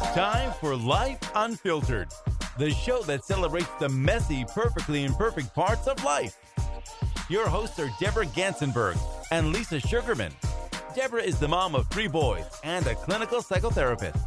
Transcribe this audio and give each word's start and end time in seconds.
It's 0.00 0.14
time 0.14 0.52
for 0.60 0.76
Life 0.76 1.18
Unfiltered, 1.34 2.06
the 2.56 2.70
show 2.70 3.02
that 3.02 3.24
celebrates 3.24 3.70
the 3.80 3.88
messy, 3.88 4.44
perfectly 4.44 5.02
imperfect 5.02 5.52
parts 5.56 5.88
of 5.88 6.04
life. 6.04 6.36
Your 7.28 7.48
hosts 7.48 7.80
are 7.80 7.90
Deborah 7.98 8.26
Gansenberg 8.26 8.96
and 9.32 9.52
Lisa 9.52 9.80
Sugarman. 9.80 10.32
Deborah 10.94 11.22
is 11.22 11.40
the 11.40 11.48
mom 11.48 11.74
of 11.74 11.88
three 11.88 12.06
boys 12.06 12.44
and 12.62 12.86
a 12.86 12.94
clinical 12.94 13.42
psychotherapist. 13.42 14.20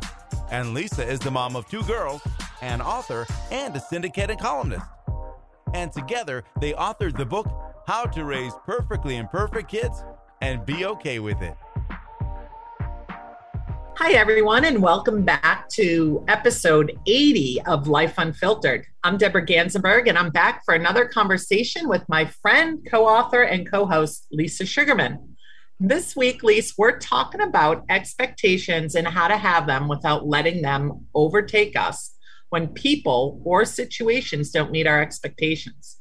And 0.51 0.73
Lisa 0.73 1.07
is 1.07 1.21
the 1.21 1.31
mom 1.31 1.55
of 1.55 1.65
two 1.69 1.83
girls, 1.83 2.21
an 2.61 2.81
author, 2.81 3.25
and 3.49 3.73
a 3.73 3.79
syndicated 3.79 4.39
columnist. 4.39 4.85
And 5.73 5.93
together, 5.93 6.43
they 6.59 6.73
authored 6.73 7.17
the 7.17 7.25
book, 7.25 7.47
How 7.87 8.03
to 8.07 8.25
Raise 8.25 8.53
Perfectly 8.65 9.15
Imperfect 9.15 9.69
Kids 9.69 10.03
and 10.41 10.65
Be 10.65 10.83
Okay 10.83 11.19
with 11.19 11.41
It. 11.41 11.55
Hi, 13.97 14.13
everyone, 14.13 14.65
and 14.65 14.81
welcome 14.81 15.23
back 15.23 15.67
to 15.73 16.23
episode 16.27 16.97
80 17.05 17.61
of 17.67 17.87
Life 17.87 18.15
Unfiltered. 18.17 18.85
I'm 19.03 19.17
Deborah 19.17 19.45
Gansenberg, 19.45 20.07
and 20.07 20.17
I'm 20.17 20.31
back 20.31 20.63
for 20.65 20.73
another 20.73 21.05
conversation 21.05 21.87
with 21.87 22.03
my 22.07 22.25
friend, 22.25 22.79
co 22.89 23.05
author, 23.05 23.41
and 23.43 23.69
co 23.69 23.85
host, 23.85 24.27
Lisa 24.31 24.65
Sugarman. 24.65 25.35
This 25.79 26.15
week, 26.15 26.41
Lisa, 26.41 26.73
we're 26.77 26.99
talking 26.99 27.41
about 27.41 27.83
expectations 27.89 28.95
and 28.95 29.07
how 29.07 29.27
to 29.27 29.37
have 29.37 29.67
them 29.67 29.87
without 29.87 30.25
letting 30.25 30.61
them 30.61 31.05
overtake 31.13 31.75
us 31.75 32.15
when 32.49 32.69
people 32.69 33.41
or 33.43 33.65
situations 33.65 34.51
don't 34.51 34.71
meet 34.71 34.87
our 34.87 35.01
expectations. 35.01 35.97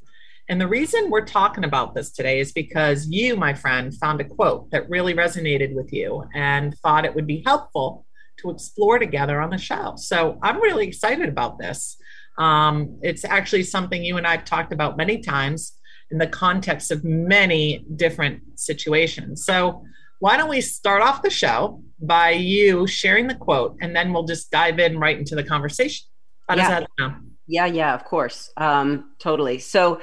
And 0.50 0.60
the 0.60 0.66
reason 0.66 1.10
we're 1.10 1.24
talking 1.24 1.62
about 1.62 1.94
this 1.94 2.10
today 2.10 2.40
is 2.40 2.50
because 2.50 3.06
you, 3.06 3.36
my 3.36 3.54
friend, 3.54 3.94
found 3.94 4.20
a 4.20 4.24
quote 4.24 4.68
that 4.72 4.90
really 4.90 5.14
resonated 5.14 5.72
with 5.76 5.92
you 5.92 6.24
and 6.34 6.76
thought 6.78 7.04
it 7.04 7.14
would 7.14 7.28
be 7.28 7.44
helpful 7.46 8.04
to 8.40 8.50
explore 8.50 8.98
together 8.98 9.40
on 9.40 9.50
the 9.50 9.58
show. 9.58 9.94
So 9.96 10.40
I'm 10.42 10.60
really 10.60 10.88
excited 10.88 11.28
about 11.28 11.60
this. 11.60 11.96
Um, 12.36 12.98
it's 13.00 13.24
actually 13.24 13.62
something 13.62 14.02
you 14.02 14.16
and 14.16 14.26
I've 14.26 14.44
talked 14.44 14.72
about 14.72 14.96
many 14.96 15.18
times 15.18 15.74
in 16.10 16.18
the 16.18 16.26
context 16.26 16.90
of 16.90 17.04
many 17.04 17.84
different 17.94 18.42
situations. 18.58 19.44
So 19.44 19.84
why 20.18 20.36
don't 20.36 20.50
we 20.50 20.62
start 20.62 21.00
off 21.00 21.22
the 21.22 21.30
show 21.30 21.80
by 22.00 22.30
you 22.30 22.88
sharing 22.88 23.28
the 23.28 23.36
quote 23.36 23.76
and 23.80 23.94
then 23.94 24.12
we'll 24.12 24.24
just 24.24 24.50
dive 24.50 24.80
in 24.80 24.98
right 24.98 25.16
into 25.16 25.36
the 25.36 25.44
conversation. 25.44 26.08
How 26.48 26.56
does 26.56 26.68
yeah. 26.68 26.80
that 26.80 26.90
sound? 26.98 27.30
Yeah, 27.46 27.66
yeah, 27.66 27.94
of 27.94 28.04
course. 28.04 28.52
Um, 28.56 29.12
totally. 29.20 29.60
So 29.60 30.00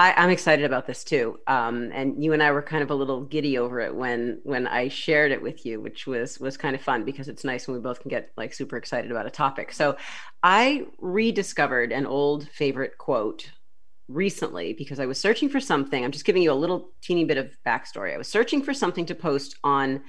I, 0.00 0.24
am 0.24 0.30
excited 0.30 0.64
about 0.64 0.86
this 0.86 1.04
too. 1.04 1.38
Um, 1.46 1.90
and 1.92 2.24
you 2.24 2.32
and 2.32 2.42
I 2.42 2.52
were 2.52 2.62
kind 2.62 2.82
of 2.82 2.90
a 2.90 2.94
little 2.94 3.20
giddy 3.20 3.58
over 3.58 3.80
it 3.80 3.94
when 3.94 4.40
when 4.44 4.66
I 4.66 4.88
shared 4.88 5.30
it 5.30 5.42
with 5.42 5.66
you, 5.66 5.78
which 5.78 6.06
was 6.06 6.40
was 6.40 6.56
kind 6.56 6.74
of 6.74 6.80
fun 6.80 7.04
because 7.04 7.28
it's 7.28 7.44
nice 7.44 7.68
when 7.68 7.76
we 7.76 7.82
both 7.82 8.00
can 8.00 8.08
get 8.08 8.32
like 8.34 8.54
super 8.54 8.78
excited 8.78 9.10
about 9.10 9.26
a 9.26 9.30
topic. 9.30 9.72
So 9.72 9.98
I 10.42 10.86
rediscovered 11.00 11.92
an 11.92 12.06
old 12.06 12.48
favorite 12.48 12.96
quote 12.96 13.50
recently 14.08 14.72
because 14.72 15.00
I 15.00 15.04
was 15.04 15.20
searching 15.20 15.50
for 15.50 15.60
something. 15.60 16.02
I'm 16.02 16.12
just 16.12 16.24
giving 16.24 16.42
you 16.42 16.50
a 16.50 16.54
little 16.54 16.92
teeny 17.02 17.26
bit 17.26 17.36
of 17.36 17.54
backstory. 17.66 18.14
I 18.14 18.18
was 18.18 18.28
searching 18.28 18.62
for 18.62 18.72
something 18.72 19.04
to 19.04 19.14
post 19.14 19.56
on 19.62 20.02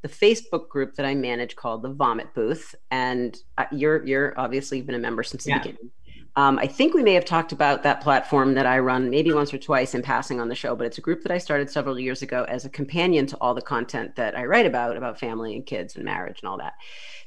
the 0.00 0.08
Facebook 0.08 0.70
group 0.70 0.94
that 0.94 1.04
I 1.04 1.14
manage 1.14 1.54
called 1.54 1.82
the 1.82 1.92
Vomit 1.92 2.32
Booth, 2.34 2.74
and 2.90 3.36
uh, 3.58 3.66
you're 3.72 4.06
you're 4.06 4.32
obviously 4.40 4.80
been 4.80 4.94
a 4.94 4.98
member 4.98 5.22
since 5.22 5.44
the 5.44 5.50
yeah. 5.50 5.58
beginning. 5.58 5.90
Um, 6.36 6.58
I 6.58 6.66
think 6.66 6.94
we 6.94 7.02
may 7.04 7.14
have 7.14 7.24
talked 7.24 7.52
about 7.52 7.84
that 7.84 8.00
platform 8.00 8.54
that 8.54 8.66
I 8.66 8.80
run 8.80 9.08
maybe 9.08 9.32
once 9.32 9.54
or 9.54 9.58
twice 9.58 9.94
in 9.94 10.02
passing 10.02 10.40
on 10.40 10.48
the 10.48 10.54
show, 10.54 10.74
but 10.74 10.86
it's 10.86 10.98
a 10.98 11.02
group 11.02 11.22
that 11.22 11.30
I 11.30 11.38
started 11.38 11.70
several 11.70 11.98
years 11.98 12.22
ago 12.22 12.44
as 12.48 12.64
a 12.64 12.70
companion 12.70 13.26
to 13.26 13.36
all 13.40 13.54
the 13.54 13.62
content 13.62 14.16
that 14.16 14.36
I 14.36 14.44
write 14.44 14.66
about, 14.66 14.96
about 14.96 15.20
family 15.20 15.54
and 15.54 15.64
kids 15.64 15.94
and 15.94 16.04
marriage 16.04 16.40
and 16.42 16.48
all 16.48 16.58
that. 16.58 16.74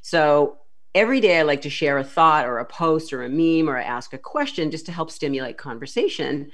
So 0.02 0.58
every 0.94 1.22
day 1.22 1.40
I 1.40 1.44
like 1.44 1.62
to 1.62 1.70
share 1.70 1.98
a 1.98 2.04
thought 2.04 2.46
or 2.46 2.58
a 2.58 2.66
post 2.66 3.14
or 3.14 3.24
a 3.24 3.30
meme 3.30 3.70
or 3.70 3.78
I 3.78 3.84
ask 3.84 4.14
a 4.14 4.18
question 4.18 4.72
just 4.72 4.86
to 4.88 4.92
help 4.92 5.10
stimulate 5.10 5.58
conversation. 5.58 6.52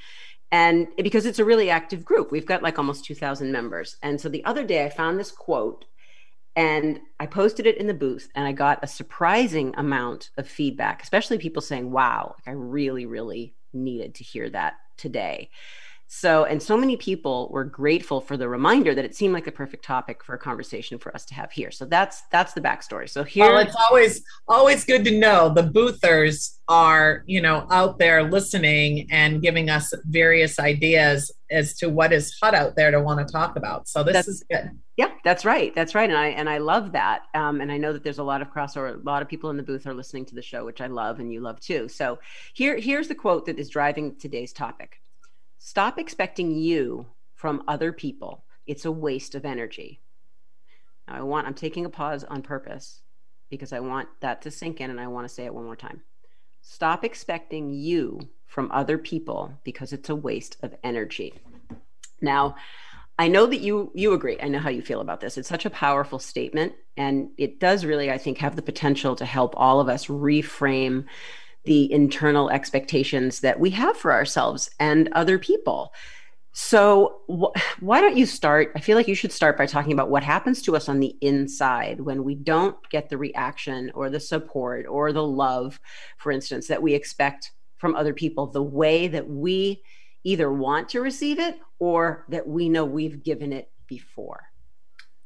And 0.51 0.87
because 0.97 1.25
it's 1.25 1.39
a 1.39 1.45
really 1.45 1.71
active 1.71 2.05
group, 2.05 2.31
we've 2.31 2.45
got 2.45 2.61
like 2.61 2.77
almost 2.77 3.05
2,000 3.05 3.51
members. 3.51 3.97
And 4.03 4.21
so 4.21 4.29
the 4.29 4.45
other 4.45 4.63
day 4.63 4.85
I 4.85 4.89
found 4.89 5.17
this 5.17 5.31
quote 5.31 5.85
and 6.55 6.99
I 7.19 7.25
posted 7.25 7.65
it 7.65 7.77
in 7.77 7.87
the 7.87 7.93
booth 7.93 8.29
and 8.35 8.45
I 8.45 8.51
got 8.51 8.83
a 8.83 8.87
surprising 8.87 9.73
amount 9.77 10.29
of 10.37 10.47
feedback, 10.47 11.01
especially 11.01 11.37
people 11.37 11.61
saying, 11.61 11.91
wow, 11.91 12.35
I 12.45 12.51
really, 12.51 13.05
really 13.05 13.55
needed 13.73 14.15
to 14.15 14.23
hear 14.23 14.49
that 14.51 14.75
today. 14.97 15.49
So, 16.15 16.45
and 16.45 16.61
so 16.61 16.77
many 16.77 16.95
people 16.95 17.49
were 17.51 17.63
grateful 17.63 18.21
for 18.21 18.37
the 18.37 18.47
reminder 18.47 18.93
that 18.93 19.03
it 19.03 19.15
seemed 19.15 19.33
like 19.33 19.45
the 19.45 19.51
perfect 19.51 19.83
topic 19.83 20.23
for 20.23 20.35
a 20.35 20.37
conversation 20.37 20.99
for 20.99 21.13
us 21.15 21.25
to 21.25 21.33
have 21.33 21.51
here. 21.51 21.71
So 21.71 21.85
that's 21.85 22.21
that's 22.31 22.53
the 22.53 22.61
backstory. 22.61 23.09
So 23.09 23.23
here, 23.23 23.51
well, 23.51 23.57
it's 23.57 23.75
always 23.89 24.23
always 24.47 24.85
good 24.85 25.03
to 25.05 25.17
know 25.17 25.49
the 25.49 25.63
boothers 25.63 26.59
are 26.67 27.23
you 27.25 27.41
know 27.41 27.65
out 27.71 27.97
there 27.97 28.29
listening 28.29 29.07
and 29.09 29.41
giving 29.41 29.71
us 29.71 29.91
various 30.05 30.59
ideas 30.59 31.31
as 31.49 31.73
to 31.77 31.89
what 31.89 32.13
is 32.13 32.37
hot 32.39 32.53
out 32.53 32.75
there 32.75 32.91
to 32.91 33.01
want 33.01 33.27
to 33.27 33.31
talk 33.31 33.55
about. 33.55 33.87
So 33.87 34.03
this 34.03 34.27
is 34.27 34.45
good. 34.51 34.69
Yeah, 34.97 35.09
that's 35.23 35.45
right. 35.45 35.73
That's 35.73 35.95
right. 35.95 36.07
And 36.07 36.17
I 36.17 36.27
and 36.27 36.47
I 36.47 36.59
love 36.59 36.91
that. 36.91 37.23
Um, 37.33 37.59
and 37.59 37.71
I 37.71 37.77
know 37.77 37.91
that 37.91 38.03
there's 38.03 38.19
a 38.19 38.23
lot 38.23 38.43
of 38.43 38.53
crossover. 38.53 38.93
A 38.93 39.03
lot 39.03 39.23
of 39.23 39.27
people 39.27 39.49
in 39.49 39.57
the 39.57 39.63
booth 39.63 39.87
are 39.87 39.95
listening 39.95 40.25
to 40.25 40.35
the 40.35 40.43
show, 40.43 40.63
which 40.63 40.79
I 40.79 40.87
love, 40.87 41.19
and 41.19 41.33
you 41.33 41.41
love 41.41 41.59
too. 41.59 41.89
So 41.89 42.19
here 42.53 42.77
here's 42.77 43.07
the 43.07 43.15
quote 43.15 43.47
that 43.47 43.57
is 43.57 43.67
driving 43.67 44.15
today's 44.15 44.53
topic. 44.53 44.99
Stop 45.65 45.97
expecting 45.97 46.51
you 46.51 47.05
from 47.35 47.63
other 47.69 47.93
people. 47.93 48.43
It's 48.67 48.83
a 48.83 48.91
waste 48.91 49.33
of 49.33 49.45
energy. 49.45 50.01
Now, 51.07 51.15
I 51.15 51.21
want, 51.21 51.47
I'm 51.47 51.53
taking 51.53 51.85
a 51.85 51.89
pause 51.89 52.25
on 52.25 52.41
purpose 52.41 52.99
because 53.49 53.71
I 53.71 53.79
want 53.79 54.09
that 54.19 54.41
to 54.41 54.51
sink 54.51 54.81
in 54.81 54.89
and 54.89 54.99
I 54.99 55.07
want 55.07 55.25
to 55.25 55.33
say 55.33 55.45
it 55.45 55.53
one 55.53 55.63
more 55.63 55.77
time. 55.77 56.01
Stop 56.61 57.05
expecting 57.05 57.71
you 57.71 58.19
from 58.45 58.73
other 58.73 58.97
people 58.97 59.57
because 59.63 59.93
it's 59.93 60.09
a 60.09 60.15
waste 60.15 60.57
of 60.63 60.75
energy. 60.83 61.33
Now, 62.19 62.57
I 63.17 63.29
know 63.29 63.45
that 63.45 63.61
you 63.61 63.89
you 63.95 64.11
agree. 64.11 64.37
I 64.41 64.49
know 64.49 64.59
how 64.59 64.69
you 64.69 64.81
feel 64.81 64.99
about 64.99 65.21
this. 65.21 65.37
It's 65.37 65.47
such 65.47 65.65
a 65.65 65.69
powerful 65.69 66.19
statement 66.19 66.73
and 66.97 67.29
it 67.37 67.61
does 67.61 67.85
really 67.85 68.11
I 68.11 68.17
think 68.17 68.39
have 68.39 68.57
the 68.57 68.61
potential 68.61 69.15
to 69.15 69.25
help 69.25 69.53
all 69.55 69.79
of 69.79 69.87
us 69.87 70.07
reframe 70.07 71.05
the 71.65 71.91
internal 71.91 72.49
expectations 72.49 73.39
that 73.39 73.59
we 73.59 73.69
have 73.71 73.97
for 73.97 74.11
ourselves 74.11 74.69
and 74.79 75.09
other 75.13 75.39
people. 75.39 75.93
So, 76.55 77.21
wh- 77.27 77.57
why 77.81 77.99
don't 77.99 78.15
you 78.15 78.27
start? 78.27 78.71
I 78.75 78.79
feel 78.79 78.95
like 78.95 79.07
you 79.07 79.15
should 79.15 79.31
start 79.31 79.57
by 79.57 79.65
talking 79.65 79.91
about 79.91 80.11
what 80.11 80.23
happens 80.23 80.61
to 80.63 80.75
us 80.75 80.87
on 80.87 80.99
the 80.99 81.15
inside 81.19 81.99
when 82.01 82.23
we 82.23 82.35
don't 82.35 82.77
get 82.89 83.09
the 83.09 83.17
reaction 83.17 83.91
or 83.95 84.09
the 84.09 84.19
support 84.19 84.85
or 84.87 85.11
the 85.11 85.23
love, 85.23 85.79
for 86.17 86.31
instance, 86.31 86.67
that 86.67 86.83
we 86.83 86.93
expect 86.93 87.51
from 87.77 87.95
other 87.95 88.13
people, 88.13 88.47
the 88.47 88.61
way 88.61 89.07
that 89.07 89.27
we 89.27 89.81
either 90.23 90.53
want 90.53 90.89
to 90.89 91.01
receive 91.01 91.39
it 91.39 91.59
or 91.79 92.25
that 92.29 92.47
we 92.47 92.69
know 92.69 92.85
we've 92.85 93.23
given 93.23 93.51
it 93.51 93.71
before. 93.87 94.43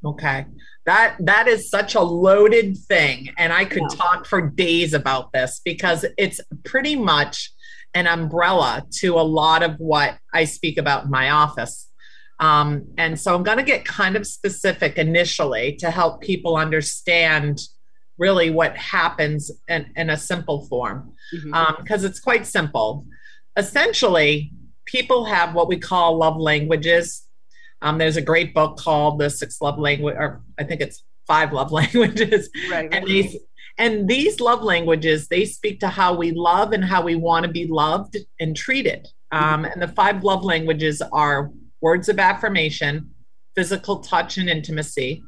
Okay. 0.06 0.46
That 0.86 1.18
that 1.20 1.48
is 1.48 1.70
such 1.70 1.96
a 1.96 2.02
loaded 2.02 2.78
thing 2.78 3.32
and 3.38 3.52
I 3.52 3.66
could 3.66 3.84
yeah. 3.90 3.98
talk 3.98 4.26
for 4.26 4.42
days 4.42 4.94
about 4.94 5.34
this 5.34 5.60
because 5.66 6.06
it's 6.18 6.40
pretty 6.64 6.96
much 6.96 7.52
an 7.94 8.08
umbrella 8.08 8.86
to 9.00 9.16
a 9.16 9.22
lot 9.22 9.64
of 9.64 9.76
what 9.80 10.18
I 10.34 10.46
speak 10.46 10.78
about 10.78 11.06
in 11.06 11.10
my 11.10 11.32
office. 11.32 11.90
Um, 12.40 12.88
and 12.98 13.20
so 13.20 13.34
I'm 13.34 13.44
going 13.44 13.58
to 13.58 13.64
get 13.64 13.86
kind 13.86 14.16
of 14.16 14.28
specific 14.28 14.98
initially 14.98 15.76
to 15.78 15.90
help 15.90 16.22
people 16.22 16.56
understand 16.56 17.60
really 18.18 18.50
what 18.50 18.78
happens 18.78 19.52
in, 19.68 19.88
in 19.96 20.10
a 20.10 20.18
simple 20.18 20.68
form 20.68 21.14
because 21.32 21.46
mm-hmm. 21.46 21.54
um, 21.54 22.06
it's 22.06 22.20
quite 22.20 22.46
simple. 22.46 23.06
Essentially, 23.56 24.52
people 24.86 25.26
have 25.26 25.54
what 25.54 25.68
we 25.68 25.78
call 25.78 26.18
love 26.18 26.38
languages 26.38 27.27
um, 27.82 27.98
there's 27.98 28.18
a 28.18 28.22
great 28.22 28.54
book 28.54 28.78
called 28.78 29.20
The 29.20 29.30
Six 29.30 29.62
Love 29.62 29.78
Language, 29.78 30.16
or 30.18 30.42
I 30.58 30.64
think 30.64 30.82
it's 30.82 31.04
Five 31.26 31.54
Love 31.54 31.72
Languages. 31.82 32.50
Right. 32.70 32.90
And 32.92 33.06
these 33.06 33.36
and 33.80 34.08
these 34.08 34.40
love 34.40 34.64
languages 34.64 35.28
they 35.28 35.46
speak 35.46 35.80
to 35.82 35.88
how 35.88 36.16
we 36.16 36.32
love 36.32 36.72
and 36.72 36.84
how 36.84 37.04
we 37.04 37.16
want 37.16 37.46
to 37.46 37.52
be 37.52 37.68
loved 37.68 38.18
and 38.40 38.56
treated. 38.56 39.08
Um, 39.32 39.66
and 39.66 39.82
the 39.82 39.90
five 39.90 40.24
love 40.24 40.44
languages 40.44 41.02
are 41.12 41.52
words 41.82 42.10
of 42.10 42.18
affirmation, 42.18 43.12
physical 43.56 44.00
touch 44.00 44.38
and 44.38 44.50
intimacy, 44.50 45.22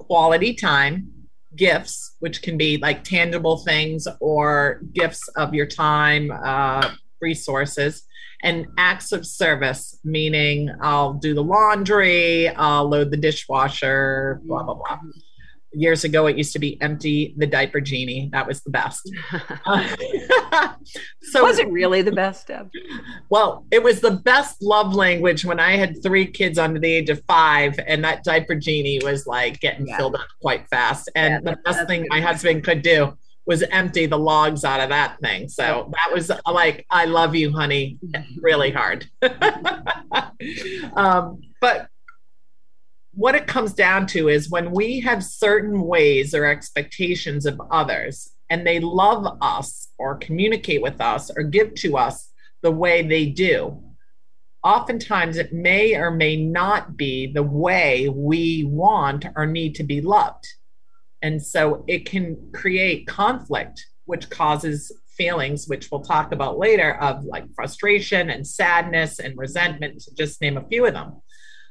quality 0.00 0.54
time, 0.54 1.10
gifts, 1.56 2.16
which 2.18 2.42
can 2.42 2.58
be 2.58 2.76
like 2.78 3.04
tangible 3.04 3.58
things 3.58 4.06
or 4.20 4.80
gifts 4.92 5.26
of 5.36 5.54
your 5.54 5.66
time, 5.66 6.30
uh, 6.44 6.90
resources, 7.24 8.04
and 8.44 8.66
acts 8.76 9.10
of 9.10 9.26
service, 9.26 9.98
meaning 10.04 10.70
I'll 10.80 11.14
do 11.14 11.34
the 11.34 11.42
laundry, 11.42 12.48
I'll 12.50 12.88
load 12.88 13.10
the 13.10 13.16
dishwasher, 13.16 14.40
blah, 14.44 14.62
blah, 14.62 14.74
blah. 14.74 14.98
Years 15.72 16.04
ago, 16.04 16.26
it 16.26 16.36
used 16.36 16.52
to 16.52 16.60
be 16.60 16.80
empty 16.80 17.34
the 17.36 17.48
diaper 17.48 17.80
genie. 17.80 18.28
That 18.32 18.46
was 18.46 18.60
the 18.60 18.70
best. 18.70 19.10
so 21.22 21.42
was 21.42 21.58
it 21.58 21.68
really 21.68 22.00
the 22.02 22.12
best, 22.12 22.46
Deb? 22.46 22.70
Well, 23.28 23.66
it 23.72 23.82
was 23.82 24.00
the 24.00 24.12
best 24.12 24.62
love 24.62 24.94
language 24.94 25.44
when 25.44 25.58
I 25.58 25.76
had 25.76 26.00
three 26.00 26.26
kids 26.26 26.58
under 26.58 26.78
the 26.78 26.92
age 26.92 27.10
of 27.10 27.22
five, 27.26 27.76
and 27.88 28.04
that 28.04 28.22
diaper 28.22 28.54
genie 28.54 29.00
was 29.02 29.26
like 29.26 29.58
getting 29.58 29.88
yeah. 29.88 29.96
filled 29.96 30.14
up 30.14 30.28
quite 30.40 30.68
fast. 30.68 31.10
And 31.16 31.42
yeah, 31.44 31.52
the 31.52 31.56
best 31.64 31.88
thing 31.88 32.06
my 32.08 32.20
husband 32.20 32.62
could 32.62 32.82
do 32.82 33.16
was 33.46 33.62
empty 33.70 34.06
the 34.06 34.18
logs 34.18 34.64
out 34.64 34.80
of 34.80 34.88
that 34.88 35.20
thing. 35.20 35.48
So 35.48 35.92
that 35.92 36.14
was 36.14 36.30
like, 36.50 36.86
I 36.90 37.04
love 37.04 37.34
you, 37.34 37.52
honey, 37.52 37.98
really 38.40 38.70
hard. 38.70 39.06
um, 40.96 41.42
but 41.60 41.88
what 43.12 43.34
it 43.34 43.46
comes 43.46 43.74
down 43.74 44.06
to 44.08 44.28
is 44.28 44.50
when 44.50 44.72
we 44.72 45.00
have 45.00 45.22
certain 45.22 45.82
ways 45.82 46.34
or 46.34 46.44
expectations 46.46 47.46
of 47.46 47.60
others 47.70 48.32
and 48.50 48.66
they 48.66 48.80
love 48.80 49.38
us 49.40 49.88
or 49.98 50.16
communicate 50.16 50.82
with 50.82 51.00
us 51.00 51.30
or 51.36 51.42
give 51.42 51.74
to 51.74 51.96
us 51.96 52.30
the 52.62 52.72
way 52.72 53.02
they 53.02 53.26
do, 53.26 53.80
oftentimes 54.64 55.36
it 55.36 55.52
may 55.52 55.94
or 55.94 56.10
may 56.10 56.34
not 56.34 56.96
be 56.96 57.30
the 57.32 57.42
way 57.42 58.08
we 58.08 58.64
want 58.64 59.26
or 59.36 59.46
need 59.46 59.74
to 59.76 59.84
be 59.84 60.00
loved. 60.00 60.46
And 61.24 61.42
so 61.42 61.84
it 61.88 62.04
can 62.04 62.52
create 62.52 63.06
conflict, 63.06 63.86
which 64.04 64.28
causes 64.28 64.92
feelings, 65.16 65.66
which 65.66 65.90
we'll 65.90 66.02
talk 66.02 66.32
about 66.32 66.58
later, 66.58 66.96
of 67.00 67.24
like 67.24 67.46
frustration 67.54 68.28
and 68.28 68.46
sadness 68.46 69.18
and 69.20 69.38
resentment, 69.38 70.02
to 70.02 70.14
just 70.14 70.42
name 70.42 70.58
a 70.58 70.68
few 70.68 70.84
of 70.84 70.92
them. 70.92 71.22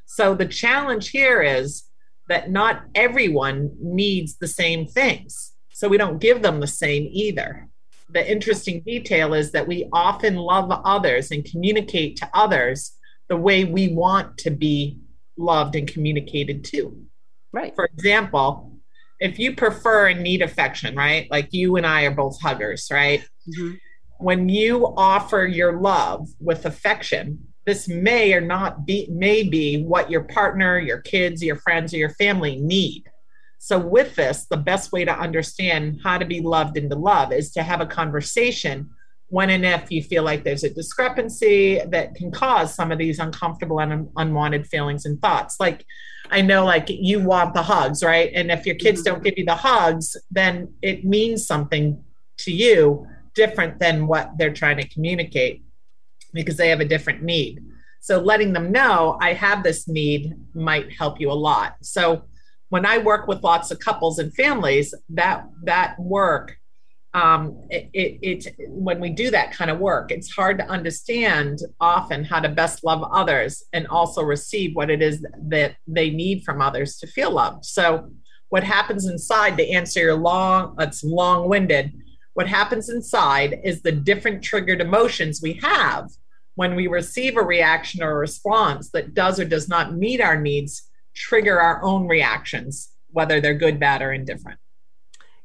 So 0.08 0.34
the 0.34 0.48
challenge 0.48 1.10
here 1.10 1.44
is 1.44 1.84
that 2.30 2.50
not 2.50 2.86
everyone 2.96 3.70
needs 3.80 4.38
the 4.38 4.48
same 4.48 4.88
things. 4.88 5.54
So 5.72 5.88
we 5.88 5.98
don't 5.98 6.20
give 6.20 6.42
them 6.42 6.60
the 6.60 6.66
same 6.66 7.08
either. 7.12 7.68
The 8.10 8.28
interesting 8.32 8.82
detail 8.82 9.36
is 9.36 9.52
that 9.52 9.68
we 9.68 9.88
often 9.94 10.36
love 10.36 10.72
others 10.84 11.30
and 11.30 11.46
communicate 11.46 12.18
to 12.18 12.30
others 12.34 12.94
the 13.30 13.38
way 13.38 13.66
we 13.66 13.90
want 13.90 14.40
to 14.40 14.50
be 14.50 14.98
loved 15.38 15.76
and 15.76 15.88
communicated 15.88 16.64
to. 16.66 17.06
Right. 17.52 17.76
For 17.76 17.86
example, 17.86 18.73
if 19.24 19.40
you 19.40 19.56
prefer 19.56 20.08
and 20.08 20.22
need 20.22 20.42
affection, 20.42 20.96
right? 20.98 21.32
Like 21.32 21.54
you 21.54 21.78
and 21.78 21.88
I 21.88 22.04
are 22.04 22.12
both 22.12 22.40
huggers, 22.42 22.90
right? 22.92 23.26
Mm-hmm. 23.48 23.76
When 24.20 24.50
you 24.50 24.94
offer 24.98 25.46
your 25.46 25.80
love 25.80 26.28
with 26.42 26.66
affection, 26.66 27.40
this 27.66 27.88
may 27.88 28.34
or 28.34 28.42
not 28.42 28.86
be 28.86 29.08
may 29.10 29.44
be 29.44 29.84
what 29.84 30.12
your 30.12 30.26
partner, 30.26 30.78
your 30.78 31.00
kids, 31.00 31.42
your 31.42 31.56
friends, 31.56 31.94
or 31.94 31.98
your 31.98 32.10
family 32.10 32.58
need. 32.58 33.06
So 33.60 33.80
with 33.80 34.14
this, 34.16 34.46
the 34.48 34.58
best 34.58 34.92
way 34.92 35.06
to 35.06 35.18
understand 35.18 36.02
how 36.04 36.18
to 36.18 36.26
be 36.26 36.42
loved 36.42 36.76
and 36.76 36.90
to 36.90 36.98
love 36.98 37.32
is 37.32 37.52
to 37.54 37.64
have 37.64 37.80
a 37.80 37.86
conversation 37.86 38.90
when 39.34 39.50
and 39.50 39.66
if 39.66 39.90
you 39.90 40.04
feel 40.04 40.22
like 40.22 40.44
there's 40.44 40.64
a 40.64 40.70
discrepancy 40.70 41.82
that 41.88 42.14
can 42.14 42.30
cause 42.30 42.76
some 42.76 42.92
of 42.92 43.00
these 43.00 43.18
uncomfortable 43.18 43.80
and 43.80 43.92
un- 43.92 44.10
unwanted 44.16 44.68
feelings 44.68 45.08
and 45.08 45.20
thoughts. 45.24 45.56
Like 45.60 45.84
I 46.30 46.42
know 46.42 46.64
like 46.66 46.86
you 46.88 47.20
want 47.20 47.56
the 47.56 47.64
hugs, 47.64 48.04
right? 48.04 48.30
And 48.36 48.52
if 48.52 48.64
your 48.68 48.76
kids 48.76 49.02
mm-hmm. 49.02 49.16
don't 49.16 49.24
give 49.24 49.34
you 49.36 49.46
the 49.46 49.56
hugs, 49.56 50.16
then 50.30 50.76
it 50.84 51.04
means 51.04 51.48
something 51.48 52.04
to 52.42 52.52
you 52.52 53.08
different 53.34 53.80
than 53.80 54.06
what 54.06 54.30
they're 54.38 54.54
trying 54.54 54.78
to 54.78 54.88
communicate 54.88 55.64
because 56.32 56.58
they 56.58 56.70
have 56.70 56.80
a 56.80 56.86
different 56.86 57.24
need. 57.24 57.60
So 58.02 58.20
letting 58.20 58.54
them 58.54 58.72
know 58.72 59.18
I 59.20 59.34
have 59.34 59.64
this 59.64 59.88
need 59.88 60.36
might 60.54 60.92
help 60.92 61.20
you 61.20 61.32
a 61.32 61.34
lot. 61.34 61.78
So 61.82 62.26
when 62.70 62.86
I 62.86 63.00
work 63.00 63.28
with 63.28 63.42
lots 63.42 63.72
of 63.72 63.80
couples 63.80 64.20
and 64.20 64.32
families, 64.36 64.94
that 65.10 65.48
that 65.64 66.00
work, 66.00 66.60
um, 67.14 67.62
it, 67.70 67.90
it, 67.94 68.56
when 68.68 69.00
we 69.00 69.10
do 69.10 69.30
that 69.30 69.52
kind 69.52 69.70
of 69.70 69.80
work, 69.80 70.12
it's 70.12 70.32
hard 70.32 70.58
to 70.58 70.68
understand 70.68 71.60
often 71.80 72.24
how 72.24 72.40
to 72.40 72.50
best 72.50 72.84
love 72.84 73.04
others 73.12 73.64
and 73.72 73.88
also 73.88 74.24
receive 74.24 74.76
what 74.76 74.90
it 74.90 75.02
is 75.02 75.24
that 75.44 75.76
they 75.86 76.10
need 76.10 76.44
from 76.44 76.62
others 76.62 76.98
to 76.98 77.08
feel 77.08 77.32
loved. 77.32 77.66
So 77.66 78.10
what 78.50 78.64
happens 78.64 79.08
inside 79.08 79.58
to 79.58 79.70
answer 79.70 80.00
your 80.00 80.16
long, 80.16 80.76
it's 80.80 81.04
long-winded. 81.04 81.94
What 82.34 82.48
happens 82.48 82.90
inside 82.90 83.60
is 83.64 83.82
the 83.82 83.92
different 83.92 84.44
triggered 84.44 84.82
emotions 84.82 85.40
we 85.42 85.54
have 85.62 86.10
when 86.56 86.76
we 86.76 86.88
receive 86.88 87.38
a 87.38 87.42
reaction 87.42 88.02
or 88.04 88.12
a 88.12 88.16
response 88.16 88.90
that 88.92 89.14
does 89.14 89.40
or 89.40 89.46
does 89.46 89.68
not 89.68 89.96
meet 89.96 90.22
our 90.22 90.40
needs, 90.40 90.90
trigger 91.16 91.60
our 91.60 91.84
own 91.84 92.08
reactions, 92.08 92.92
whether 93.12 93.40
they're 93.40 93.54
good, 93.54 93.80
bad, 93.80 94.02
or 94.02 94.12
indifferent. 94.14 94.60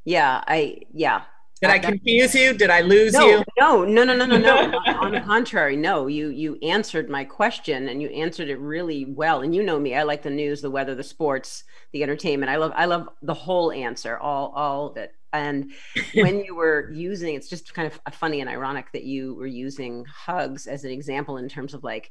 Yeah, 0.05 0.43
I, 0.47 0.82
yeah. 0.94 1.23
Did 1.61 1.71
I 1.71 1.79
confuse 1.79 2.35
you? 2.35 2.53
Did 2.55 2.71
I 2.71 2.83
lose 2.83 3.13
no, 3.13 3.27
you? 3.27 3.45
No, 3.59 3.85
no, 3.85 4.05
no, 4.05 4.15
no, 4.15 4.27
no, 4.27 4.39
no. 4.39 4.79
on, 4.87 5.13
the 5.13 5.21
contrary, 5.21 5.77
no. 5.77 6.07
You 6.07 6.29
you 6.29 6.57
answered 6.63 7.09
my 7.09 7.25
question 7.25 7.89
and 7.89 8.01
you 8.01 8.09
answered 8.09 8.49
it 8.49 8.59
really 8.59 9.05
well. 9.07 9.43
And 9.43 9.55
you 9.55 9.63
know 9.63 9.79
me, 9.79 9.95
I 9.95 10.05
like 10.05 10.23
the 10.23 10.31
news, 10.31 10.61
the 10.61 10.71
weather, 10.71 10.95
the 10.95 11.03
sports, 11.03 11.65
the 11.93 12.03
entertainment. 12.03 12.51
I 12.51 12.57
love 12.57 12.73
I 12.75 12.85
love 12.85 13.09
the 13.23 13.35
whole 13.35 13.73
answer, 13.73 14.17
all 14.19 14.53
all 14.55 14.89
of 14.89 14.97
it. 14.97 15.13
And 15.33 15.73
when 16.15 16.45
you 16.45 16.55
were 16.55 16.91
using, 16.93 17.35
it's 17.35 17.49
just 17.49 17.75
kind 17.75 17.91
of 17.91 18.15
funny 18.15 18.41
and 18.41 18.49
ironic 18.49 18.93
that 18.93 19.05
you 19.05 19.35
were 19.35 19.47
using 19.47 20.05
hugs 20.05 20.67
as 20.67 20.85
an 20.85 20.91
example 20.91 21.37
in 21.39 21.49
terms 21.49 21.75
of 21.75 21.85
like 21.85 22.11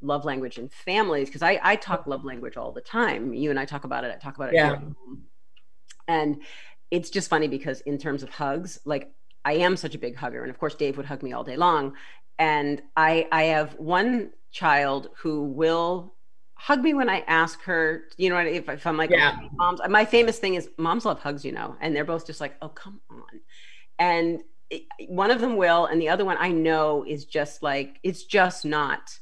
love 0.00 0.24
language 0.24 0.58
and 0.58 0.70
families, 0.72 1.28
because 1.28 1.42
I, 1.42 1.60
I 1.62 1.76
talk 1.76 2.06
love 2.06 2.24
language 2.24 2.56
all 2.56 2.72
the 2.72 2.80
time. 2.80 3.32
You 3.34 3.50
and 3.50 3.58
I 3.58 3.64
talk 3.64 3.84
about 3.84 4.04
it. 4.04 4.12
I 4.14 4.18
talk 4.18 4.36
about 4.36 4.50
it. 4.50 4.56
Yeah. 4.56 4.80
And 6.08 6.42
it's 6.92 7.08
just 7.08 7.30
funny 7.30 7.48
because 7.48 7.80
in 7.80 7.96
terms 7.96 8.22
of 8.22 8.28
hugs, 8.28 8.78
like 8.84 9.10
I 9.44 9.54
am 9.54 9.76
such 9.76 9.94
a 9.94 9.98
big 9.98 10.14
hugger, 10.14 10.42
and 10.42 10.50
of 10.50 10.58
course 10.58 10.74
Dave 10.74 10.98
would 10.98 11.06
hug 11.06 11.22
me 11.22 11.32
all 11.32 11.42
day 11.42 11.56
long. 11.56 11.94
And 12.38 12.82
I 12.96 13.26
I 13.32 13.44
have 13.44 13.72
one 13.78 14.30
child 14.52 15.08
who 15.16 15.44
will 15.44 16.14
hug 16.54 16.82
me 16.82 16.92
when 16.94 17.08
I 17.08 17.24
ask 17.26 17.60
her, 17.62 18.04
you 18.18 18.28
know, 18.30 18.36
if, 18.36 18.68
if 18.68 18.86
I'm 18.86 18.96
like, 18.96 19.10
yeah. 19.10 19.36
Moms, 19.54 19.80
my 19.88 20.04
famous 20.04 20.38
thing 20.38 20.54
is 20.54 20.68
moms 20.76 21.04
love 21.04 21.18
hugs, 21.18 21.44
you 21.44 21.50
know, 21.50 21.74
and 21.80 21.96
they're 21.96 22.04
both 22.04 22.24
just 22.24 22.40
like, 22.40 22.54
oh, 22.62 22.68
come 22.68 23.00
on. 23.10 23.40
And 23.98 24.42
it, 24.70 24.82
one 25.08 25.32
of 25.32 25.40
them 25.40 25.56
will, 25.56 25.86
and 25.86 26.00
the 26.00 26.10
other 26.10 26.24
one 26.24 26.36
I 26.38 26.50
know 26.52 27.04
is 27.08 27.24
just 27.24 27.64
like, 27.64 27.98
it's 28.04 28.24
just 28.24 28.64
not 28.64 29.18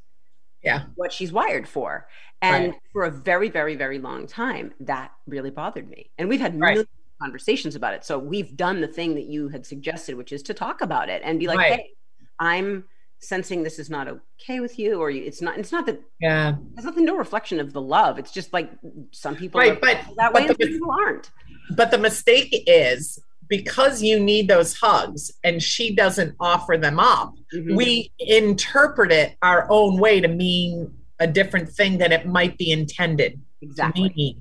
yeah. 0.62 0.82
what 0.96 1.12
she's 1.12 1.32
wired 1.32 1.66
for. 1.66 2.08
And 2.42 2.72
right. 2.72 2.80
for 2.92 3.04
a 3.04 3.10
very, 3.10 3.48
very, 3.48 3.74
very 3.76 3.98
long 3.98 4.26
time, 4.26 4.74
that 4.80 5.12
really 5.26 5.50
bothered 5.50 5.88
me. 5.88 6.10
And 6.18 6.28
we've 6.28 6.40
had 6.40 6.60
right. 6.60 6.86
Conversations 7.20 7.74
about 7.74 7.94
it. 7.94 8.04
So 8.04 8.18
we've 8.18 8.56
done 8.56 8.80
the 8.80 8.88
thing 8.88 9.14
that 9.14 9.26
you 9.26 9.48
had 9.48 9.66
suggested, 9.66 10.16
which 10.16 10.32
is 10.32 10.42
to 10.44 10.54
talk 10.54 10.80
about 10.80 11.08
it 11.08 11.22
and 11.24 11.38
be 11.38 11.46
like, 11.46 11.58
right. 11.58 11.72
hey, 11.72 11.90
I'm 12.38 12.84
sensing 13.20 13.62
this 13.62 13.78
is 13.78 13.90
not 13.90 14.08
okay 14.08 14.60
with 14.60 14.78
you 14.78 14.98
or 14.98 15.10
it's 15.10 15.42
not 15.42 15.58
it's 15.58 15.70
not 15.70 15.84
that 15.84 16.00
yeah 16.20 16.54
there's 16.74 16.86
nothing 16.86 17.04
no 17.04 17.14
reflection 17.14 17.60
of 17.60 17.74
the 17.74 17.80
love 17.80 18.18
it's 18.18 18.32
just 18.32 18.50
like 18.54 18.70
some 19.12 19.36
people 19.36 19.60
right 19.60 19.78
but 19.78 19.98
that 20.16 20.32
way 20.32 20.46
but 20.46 20.56
the, 20.56 20.66
people 20.66 20.90
aren't 20.90 21.30
but 21.76 21.90
the 21.90 21.98
mistake 21.98 22.64
is 22.66 23.18
because 23.46 24.02
you 24.02 24.18
need 24.18 24.48
those 24.48 24.74
hugs 24.74 25.30
and 25.44 25.62
she 25.62 25.94
doesn't 25.94 26.34
offer 26.40 26.78
them 26.78 26.98
up 26.98 27.34
mm-hmm. 27.54 27.76
we 27.76 28.10
interpret 28.18 29.12
it 29.12 29.36
our 29.42 29.66
own 29.70 29.98
way 29.98 30.18
to 30.18 30.28
mean 30.28 30.90
a 31.18 31.26
different 31.26 31.68
thing 31.68 31.98
than 31.98 32.12
it 32.12 32.26
might 32.26 32.56
be 32.56 32.70
intended 32.70 33.38
exactly. 33.62 34.38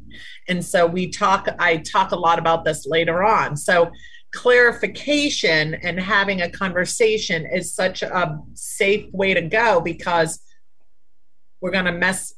And 0.47 0.63
so 0.63 0.85
we 0.85 1.09
talk 1.09 1.47
i 1.59 1.77
talk 1.77 2.11
a 2.11 2.15
lot 2.15 2.39
about 2.39 2.65
this 2.65 2.85
later 2.85 3.23
on. 3.23 3.55
So 3.57 3.91
clarification 4.31 5.73
and 5.75 5.99
having 5.99 6.41
a 6.41 6.49
conversation 6.49 7.47
is 7.51 7.73
such 7.73 8.03
a 8.03 8.39
safe 8.53 9.05
way 9.11 9.33
to 9.33 9.41
go 9.41 9.81
because 9.81 10.39
we're 11.61 11.71
going 11.71 11.85
to 11.85 11.91
mess 11.91 12.33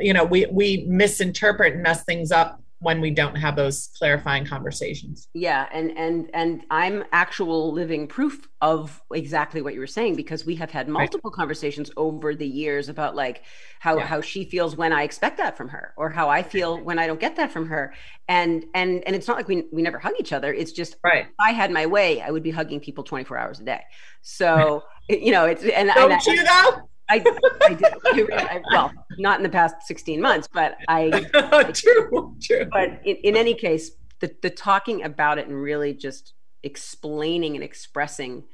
you 0.00 0.12
know 0.12 0.24
we 0.24 0.46
we 0.50 0.84
misinterpret 0.88 1.74
and 1.74 1.82
mess 1.82 2.02
things 2.04 2.32
up 2.32 2.60
when 2.80 3.00
we 3.00 3.10
don't 3.10 3.34
have 3.34 3.56
those 3.56 3.90
clarifying 3.98 4.44
conversations. 4.44 5.28
Yeah 5.34 5.68
and 5.72 5.96
and 5.96 6.30
and 6.34 6.64
i'm 6.70 7.04
actual 7.12 7.72
living 7.72 8.06
proof 8.06 8.48
of 8.60 9.00
exactly 9.12 9.62
what 9.62 9.74
you 9.74 9.80
were 9.80 9.86
saying 9.86 10.16
because 10.16 10.44
we 10.44 10.54
have 10.56 10.70
had 10.70 10.88
multiple 10.88 11.30
right. 11.30 11.36
conversations 11.36 11.90
over 11.96 12.34
the 12.34 12.46
years 12.46 12.88
about 12.88 13.14
like 13.14 13.42
how 13.80 13.98
yeah. 13.98 14.06
how 14.06 14.20
she 14.20 14.44
feels 14.44 14.76
when 14.76 14.92
i 14.92 15.02
expect 15.02 15.38
that 15.38 15.56
from 15.56 15.68
her 15.68 15.94
or 15.96 16.10
how 16.10 16.28
i 16.28 16.42
feel 16.42 16.78
when 16.80 16.98
i 16.98 17.06
don't 17.06 17.20
get 17.20 17.36
that 17.36 17.52
from 17.52 17.66
her. 17.66 17.94
And 18.28 18.66
and 18.74 19.02
and 19.06 19.16
it's 19.16 19.26
not 19.26 19.38
like 19.38 19.48
we 19.48 19.64
we 19.72 19.80
never 19.80 19.98
hug 19.98 20.12
each 20.18 20.32
other. 20.32 20.52
It's 20.52 20.72
just 20.72 20.96
right. 21.02 21.26
i 21.38 21.52
had 21.52 21.70
my 21.70 21.86
way 21.86 22.20
i 22.20 22.30
would 22.30 22.42
be 22.42 22.50
hugging 22.50 22.80
people 22.80 23.04
24 23.04 23.38
hours 23.38 23.60
a 23.60 23.64
day. 23.64 23.82
So 24.22 24.82
you 25.08 25.32
know 25.32 25.46
it's 25.46 25.62
and, 25.62 25.88
don't 25.94 26.12
and 26.12 26.26
you 26.26 26.44
though 26.44 26.88
I, 27.10 27.24
I 27.62 27.74
did. 27.74 28.32
I, 28.32 28.60
well, 28.70 28.92
not 29.18 29.38
in 29.38 29.42
the 29.42 29.48
past 29.48 29.76
16 29.86 30.20
months, 30.20 30.48
but 30.52 30.76
I. 30.88 31.26
Oh, 31.50 31.62
true, 31.72 32.36
true. 32.42 32.68
But 32.70 33.00
in, 33.04 33.16
in 33.16 33.36
any 33.36 33.54
case, 33.54 33.92
the, 34.20 34.34
the 34.42 34.50
talking 34.50 35.02
about 35.02 35.38
it 35.38 35.46
and 35.46 35.60
really 35.60 35.94
just 35.94 36.34
explaining 36.62 37.54
and 37.54 37.64
expressing 37.64 38.44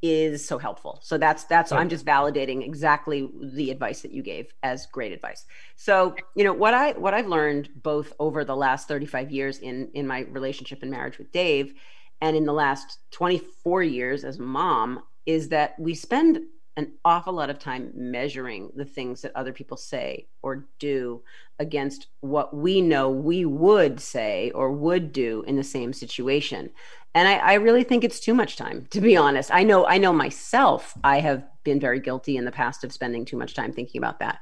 is 0.00 0.46
so 0.46 0.58
helpful. 0.58 1.00
So 1.02 1.18
that's 1.18 1.44
that's 1.44 1.72
I'm 1.72 1.88
just 1.88 2.06
validating 2.06 2.64
exactly 2.64 3.28
the 3.42 3.70
advice 3.70 4.02
that 4.02 4.12
you 4.12 4.22
gave 4.22 4.46
as 4.62 4.86
great 4.86 5.12
advice. 5.12 5.44
So, 5.76 6.14
you 6.36 6.44
know, 6.44 6.52
what 6.52 6.72
I 6.72 6.92
what 6.92 7.14
I've 7.14 7.26
learned 7.26 7.70
both 7.82 8.12
over 8.20 8.44
the 8.44 8.54
last 8.56 8.86
35 8.86 9.32
years 9.32 9.58
in 9.58 9.90
in 9.94 10.06
my 10.06 10.20
relationship 10.30 10.82
and 10.82 10.90
marriage 10.90 11.18
with 11.18 11.32
Dave 11.32 11.74
and 12.20 12.36
in 12.36 12.44
the 12.44 12.52
last 12.52 12.98
24 13.10 13.82
years 13.82 14.24
as 14.24 14.38
mom 14.38 15.02
is 15.26 15.48
that 15.48 15.74
we 15.78 15.94
spend 15.94 16.40
an 16.78 16.92
awful 17.04 17.32
lot 17.32 17.50
of 17.50 17.58
time 17.58 17.90
measuring 17.92 18.70
the 18.76 18.84
things 18.84 19.20
that 19.20 19.32
other 19.34 19.52
people 19.52 19.76
say 19.76 20.28
or 20.42 20.68
do 20.78 21.20
against 21.58 22.06
what 22.20 22.54
we 22.54 22.80
know 22.80 23.10
we 23.10 23.44
would 23.44 23.98
say 23.98 24.52
or 24.54 24.70
would 24.70 25.12
do 25.12 25.42
in 25.48 25.56
the 25.56 25.64
same 25.64 25.92
situation. 25.92 26.70
And 27.16 27.26
I, 27.26 27.38
I 27.38 27.54
really 27.54 27.82
think 27.82 28.04
it's 28.04 28.20
too 28.20 28.32
much 28.32 28.54
time, 28.54 28.86
to 28.90 29.00
be 29.00 29.16
honest. 29.16 29.52
I 29.52 29.64
know, 29.64 29.86
I 29.86 29.98
know 29.98 30.12
myself, 30.12 30.94
I 31.02 31.18
have 31.18 31.42
been 31.64 31.80
very 31.80 31.98
guilty 31.98 32.36
in 32.36 32.44
the 32.44 32.52
past 32.52 32.84
of 32.84 32.92
spending 32.92 33.24
too 33.24 33.36
much 33.36 33.54
time 33.54 33.72
thinking 33.72 33.98
about 33.98 34.20
that. 34.20 34.38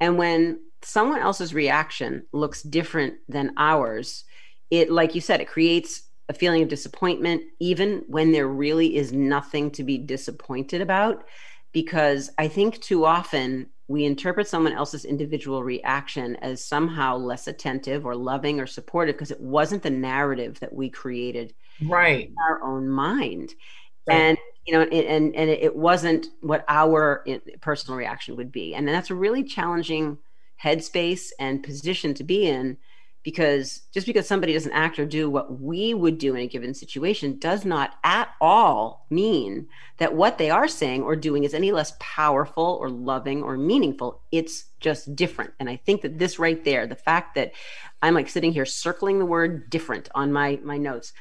And 0.00 0.16
when 0.16 0.60
someone 0.80 1.20
else's 1.20 1.52
reaction 1.52 2.24
looks 2.32 2.62
different 2.62 3.16
than 3.28 3.52
ours, 3.58 4.24
it, 4.70 4.90
like 4.90 5.14
you 5.14 5.20
said, 5.20 5.42
it 5.42 5.48
creates 5.48 6.04
a 6.30 6.32
feeling 6.32 6.62
of 6.62 6.68
disappointment, 6.70 7.42
even 7.60 8.02
when 8.08 8.32
there 8.32 8.48
really 8.48 8.96
is 8.96 9.12
nothing 9.12 9.70
to 9.72 9.84
be 9.84 9.98
disappointed 9.98 10.80
about. 10.80 11.22
Because 11.76 12.30
I 12.38 12.48
think 12.48 12.80
too 12.80 13.04
often 13.04 13.66
we 13.86 14.06
interpret 14.06 14.48
someone 14.48 14.72
else's 14.72 15.04
individual 15.04 15.62
reaction 15.62 16.34
as 16.36 16.64
somehow 16.64 17.18
less 17.18 17.48
attentive 17.48 18.06
or 18.06 18.16
loving 18.16 18.58
or 18.60 18.66
supportive 18.66 19.14
because 19.14 19.30
it 19.30 19.42
wasn't 19.42 19.82
the 19.82 19.90
narrative 19.90 20.58
that 20.60 20.72
we 20.72 20.88
created 20.88 21.52
right 21.84 22.28
in 22.28 22.34
our 22.48 22.62
own 22.62 22.88
mind. 22.88 23.52
Right. 24.08 24.16
And 24.16 24.38
you 24.64 24.72
know, 24.72 24.84
and 24.84 25.36
and 25.36 25.50
it 25.50 25.76
wasn't 25.76 26.28
what 26.40 26.64
our 26.66 27.26
personal 27.60 27.98
reaction 27.98 28.36
would 28.36 28.50
be, 28.50 28.74
and 28.74 28.88
that's 28.88 29.10
a 29.10 29.14
really 29.14 29.44
challenging 29.44 30.16
headspace 30.64 31.28
and 31.38 31.62
position 31.62 32.14
to 32.14 32.24
be 32.24 32.48
in 32.48 32.78
because 33.26 33.82
just 33.92 34.06
because 34.06 34.24
somebody 34.24 34.52
doesn't 34.52 34.70
act 34.70 35.00
or 35.00 35.04
do 35.04 35.28
what 35.28 35.60
we 35.60 35.92
would 35.92 36.16
do 36.16 36.32
in 36.36 36.42
a 36.42 36.46
given 36.46 36.72
situation 36.72 37.36
does 37.40 37.64
not 37.64 37.94
at 38.04 38.28
all 38.40 39.04
mean 39.10 39.66
that 39.96 40.14
what 40.14 40.38
they 40.38 40.48
are 40.48 40.68
saying 40.68 41.02
or 41.02 41.16
doing 41.16 41.42
is 41.42 41.52
any 41.52 41.72
less 41.72 41.92
powerful 41.98 42.78
or 42.80 42.88
loving 42.88 43.42
or 43.42 43.56
meaningful. 43.56 44.22
It's 44.30 44.66
just 44.78 45.16
different. 45.16 45.52
And 45.58 45.68
i 45.68 45.74
think 45.74 46.02
that 46.02 46.20
this 46.20 46.38
right 46.38 46.64
there 46.64 46.86
the 46.86 46.94
fact 46.94 47.34
that 47.34 47.50
i'm 48.00 48.14
like 48.14 48.28
sitting 48.28 48.52
here 48.52 48.64
circling 48.64 49.18
the 49.18 49.26
word 49.26 49.70
different 49.70 50.08
on 50.14 50.32
my 50.32 50.60
my 50.62 50.78
notes 50.78 51.12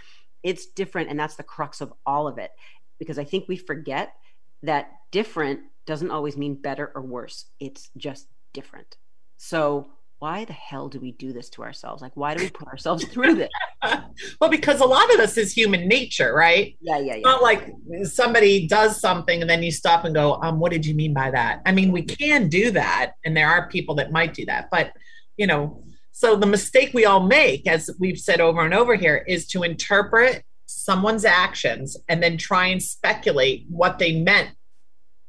it's 0.44 0.68
different 0.68 1.10
and 1.10 1.20
that's 1.20 1.38
the 1.38 1.44
crux 1.44 1.82
of 1.82 1.92
all 2.06 2.28
of 2.28 2.38
it. 2.38 2.52
Because 3.00 3.18
i 3.18 3.24
think 3.24 3.48
we 3.48 3.58
forget 3.58 4.14
that 4.62 4.92
different 5.10 5.62
doesn't 5.88 6.12
always 6.12 6.38
mean 6.38 6.54
better 6.54 6.92
or 6.94 7.02
worse. 7.02 7.46
It's 7.60 7.90
just 7.98 8.28
different. 8.54 8.98
So 9.38 9.88
why 10.26 10.44
the 10.44 10.54
hell 10.54 10.90
do 10.90 11.00
we 11.00 11.12
do 11.12 11.32
this 11.32 11.52
to 11.52 11.62
ourselves? 11.62 12.02
Like, 12.02 12.18
why 12.18 12.34
do 12.34 12.44
we 12.44 12.50
put 12.50 12.68
ourselves 12.68 13.06
through 13.14 13.36
this? 13.36 13.50
well, 14.42 14.50
because 14.50 14.82
a 14.82 14.86
lot 14.86 15.12
of 15.12 15.18
this 15.18 15.38
is 15.38 15.54
human 15.54 15.88
nature, 15.88 16.34
right? 16.34 16.76
Yeah, 16.82 16.98
yeah, 16.98 17.04
yeah. 17.04 17.14
It's 17.14 17.26
not 17.26 17.44
like 17.44 17.70
somebody 18.06 18.68
does 18.68 19.00
something 19.00 19.42
and 19.42 19.48
then 19.48 19.62
you 19.62 19.72
stop 19.72 20.04
and 20.04 20.16
go, 20.16 20.42
um, 20.42 20.60
what 20.60 20.72
did 20.72 20.84
you 20.84 20.96
mean 20.96 21.14
by 21.14 21.30
that? 21.30 21.62
I 21.68 21.72
mean, 21.74 21.92
we 21.92 22.02
can 22.02 22.50
do 22.50 22.72
that, 22.72 23.12
and 23.24 23.38
there 23.38 23.48
are 23.48 23.70
people 23.70 23.94
that 23.96 24.12
might 24.12 24.34
do 24.34 24.48
that, 24.48 24.70
but 24.72 24.94
you 25.38 25.46
know, 25.46 25.84
so 26.12 26.36
the 26.36 26.48
mistake 26.48 26.90
we 26.96 27.06
all 27.06 27.20
make, 27.20 27.68
as 27.68 27.92
we've 28.00 28.18
said 28.18 28.42
over 28.42 28.66
and 28.66 28.74
over 28.74 28.96
here, 28.96 29.18
is 29.28 29.46
to 29.50 29.62
interpret 29.62 30.44
someone's 30.66 31.26
actions 31.26 31.98
and 32.10 32.24
then 32.24 32.36
try 32.36 32.66
and 32.68 32.82
speculate 32.82 33.68
what 33.70 34.00
they 34.00 34.20
meant 34.20 34.50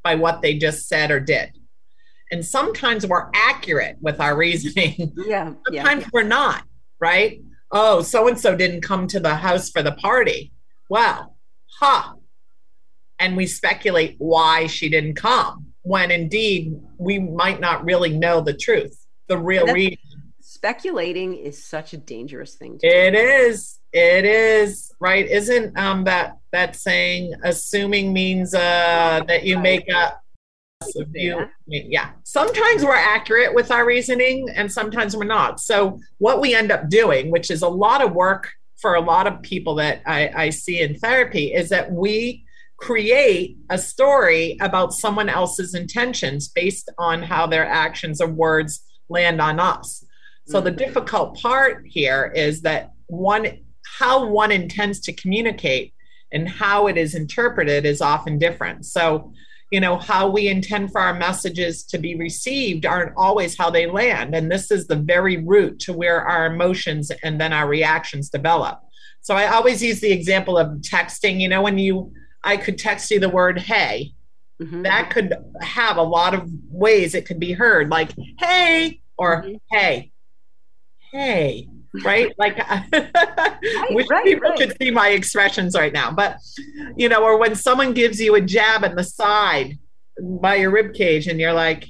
by 0.03 0.15
what 0.15 0.41
they 0.41 0.57
just 0.57 0.89
said 0.89 1.11
or 1.11 1.21
did 1.21 1.51
and 2.31 2.45
sometimes 2.45 3.07
we're 3.07 3.29
accurate 3.35 3.97
with 4.01 4.21
our 4.21 4.37
reasoning. 4.37 5.13
Yeah. 5.27 5.55
sometimes 5.67 6.03
yeah. 6.03 6.09
we're 6.13 6.23
not, 6.23 6.65
right? 7.01 7.41
Oh, 7.71 8.03
so 8.03 8.29
and 8.29 8.39
so 8.39 8.57
didn't 8.57 8.83
come 8.83 9.07
to 9.09 9.21
the 9.21 9.35
house 9.35 9.71
for 9.71 9.83
the 9.83 9.93
party. 9.93 10.53
Well, 10.89 11.37
huh. 11.79 12.15
And 13.19 13.37
we 13.37 13.47
speculate 13.47 14.17
why 14.19 14.67
she 14.67 14.89
didn't 14.89 15.15
come 15.15 15.73
when 15.83 16.11
indeed 16.11 16.79
we 16.99 17.19
might 17.19 17.61
not 17.61 17.85
really 17.85 18.11
know 18.11 18.41
the 18.41 18.55
truth, 18.55 19.07
the 19.29 19.39
real 19.39 19.67
reason. 19.67 19.99
Speculating 20.41 21.37
is 21.37 21.63
such 21.65 21.93
a 21.93 21.97
dangerous 21.97 22.55
thing. 22.55 22.79
it 22.83 23.13
do. 23.13 23.19
is. 23.19 23.79
It 23.93 24.25
is 24.25 24.93
right. 25.01 25.27
Isn't 25.27 25.77
um 25.79 26.05
that 26.05 26.39
that 26.53 26.77
saying 26.77 27.35
assuming 27.45 28.13
means 28.13 28.55
uh 28.55 29.23
that 29.27 29.45
you 29.45 29.59
make 29.59 29.89
a 29.89 30.19
you, 31.13 31.49
yeah. 31.67 32.11
Sometimes 32.25 32.85
we're 32.85 32.95
accurate 32.95 33.55
with 33.55 33.71
our 33.71 33.87
reasoning 33.87 34.49
and 34.51 34.71
sometimes 34.71 35.17
we're 35.17 35.25
not. 35.25 35.61
So, 35.61 35.99
what 36.19 36.41
we 36.41 36.55
end 36.55 36.71
up 36.71 36.89
doing, 36.89 37.31
which 37.31 37.51
is 37.51 37.63
a 37.63 37.69
lot 37.69 38.03
of 38.03 38.13
work 38.13 38.51
for 38.77 38.95
a 38.95 39.01
lot 39.01 39.27
of 39.27 39.41
people 39.43 39.77
that 39.77 40.03
I, 40.07 40.31
I 40.35 40.51
see 40.51 40.81
in 40.81 40.99
therapy, 40.99 41.55
is 41.55 41.71
that 41.71 41.91
we 41.91 42.45
create 42.77 43.57
a 43.71 43.79
story 43.79 44.59
about 44.61 44.93
someone 44.93 45.31
else's 45.31 45.75
intentions 45.75 46.49
based 46.49 46.91
on 46.99 47.23
how 47.23 47.47
their 47.47 47.67
actions 47.67 48.21
or 48.21 48.29
words 48.29 48.83
land 49.09 49.41
on 49.41 49.59
us. 49.59 50.05
So, 50.47 50.61
the 50.61 50.71
mm-hmm. 50.71 50.79
difficult 50.79 51.41
part 51.41 51.85
here 51.87 52.33
is 52.35 52.63
that 52.63 52.93
one, 53.07 53.61
how 53.99 54.27
one 54.27 54.53
intends 54.53 55.01
to 55.01 55.13
communicate 55.13 55.95
and 56.33 56.49
how 56.49 56.87
it 56.89 56.99
is 56.99 57.15
interpreted 57.15 57.87
is 57.87 58.03
often 58.03 58.39
different. 58.39 58.85
So, 58.85 59.33
you 59.71 59.81
know 59.81 59.97
how 59.97 60.29
we 60.29 60.49
intend 60.49 60.93
for 60.93 61.01
our 61.01 61.15
messages 61.15 61.83
to 61.85 61.99
be 61.99 62.15
received 62.15 62.87
aren't 62.87 63.13
always 63.17 63.57
how 63.57 63.71
they 63.71 63.87
land. 63.87 64.35
And 64.35 64.51
this 64.51 64.71
is 64.71 64.87
the 64.87 64.97
very 64.97 65.39
root 65.39 65.81
to 65.81 65.93
where 65.93 66.23
our 66.23 66.47
emotions 66.47 67.11
and 67.23 67.41
then 67.41 67.53
our 67.53 67.67
reactions 67.67 68.31
develop. 68.31 68.81
So 69.23 69.35
i 69.35 69.49
always 69.49 69.83
use 69.83 70.01
the 70.01 70.13
example 70.13 70.57
of 70.57 70.69
texting. 70.79 71.41
You 71.41 71.49
know 71.49 71.63
when 71.63 71.79
you 71.79 72.13
i 72.45 72.57
could 72.57 72.79
text 72.79 73.11
you 73.11 73.21
the 73.21 73.29
word 73.29 73.59
hey. 73.59 74.13
Mm-hmm. 74.63 74.85
that 74.85 75.11
could 75.11 75.35
have 75.61 75.99
a 75.99 76.03
lot 76.03 76.33
of 76.33 76.51
ways 76.71 77.15
it 77.15 77.27
could 77.27 77.39
be 77.39 77.53
heard 77.53 77.91
like 77.91 78.13
hey 78.39 79.03
or 79.19 79.43
mm-hmm. 79.43 79.57
hey. 79.71 80.13
Hey 81.13 81.69
right? 82.05 82.33
Like, 82.39 82.59
right, 82.93 83.89
wish 83.91 84.09
right, 84.11 84.25
people 84.25 84.51
right. 84.51 84.59
could 84.59 84.77
see 84.81 84.91
my 84.91 85.09
expressions 85.09 85.75
right 85.75 85.93
now. 85.93 86.11
But, 86.11 86.39
you 86.97 87.09
know, 87.09 87.23
or 87.23 87.39
when 87.39 87.55
someone 87.55 87.93
gives 87.93 88.21
you 88.21 88.35
a 88.35 88.41
jab 88.41 88.85
in 88.85 88.95
the 88.95 89.05
side 89.05 89.79
by 90.21 90.57
your 90.57 90.71
rib 90.71 90.95
cage 90.95 91.27
and 91.27 91.41
you're 91.41 91.53
like, 91.53 91.87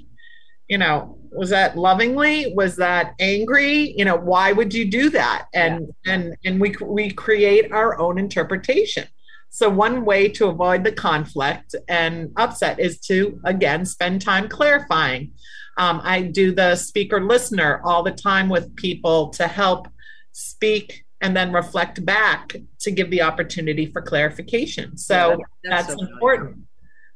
you 0.69 0.79
know, 0.79 1.19
was 1.31 1.51
that 1.51 1.77
lovingly? 1.77 2.53
Was 2.55 2.77
that 2.77 3.15
angry? 3.21 3.95
You 3.97 4.05
know, 4.05 4.17
why 4.17 4.53
would 4.53 4.73
you 4.73 4.85
do 4.85 5.11
that? 5.11 5.47
And 5.55 5.89
yeah. 6.05 6.15
and 6.15 6.37
and 6.45 6.61
we 6.61 6.75
we 6.83 7.11
create 7.11 7.73
our 7.73 7.99
own 7.99 8.19
interpretation. 8.19 9.07
So 9.51 9.69
one 9.69 10.05
way 10.05 10.29
to 10.31 10.49
avoid 10.49 10.85
the 10.85 10.93
conflict 10.93 11.75
and 11.89 12.31
upset 12.37 12.81
is 12.81 12.99
to 13.01 13.41
again 13.45 13.85
spend 13.87 14.23
time 14.23 14.49
clarifying. 14.49 15.33
Um, 15.79 16.01
I 16.03 16.23
do 16.23 16.55
the 16.55 16.75
speaker 16.75 17.21
listener 17.21 17.83
all 17.85 18.03
the 18.03 18.13
time 18.13 18.49
with 18.49 18.75
people 18.77 19.29
to 19.31 19.47
help 19.47 19.89
speak 20.37 21.07
and 21.23 21.35
then 21.35 21.51
reflect 21.51 22.05
back 22.05 22.55
to 22.79 22.91
give 22.91 23.11
the 23.11 23.23
opportunity 23.23 23.87
for 23.87 24.03
clarification. 24.03 24.99
So 24.99 25.31
yeah, 25.31 25.37
that's, 25.65 25.87
that's 25.87 25.99
so 25.99 26.07
important. 26.07 26.59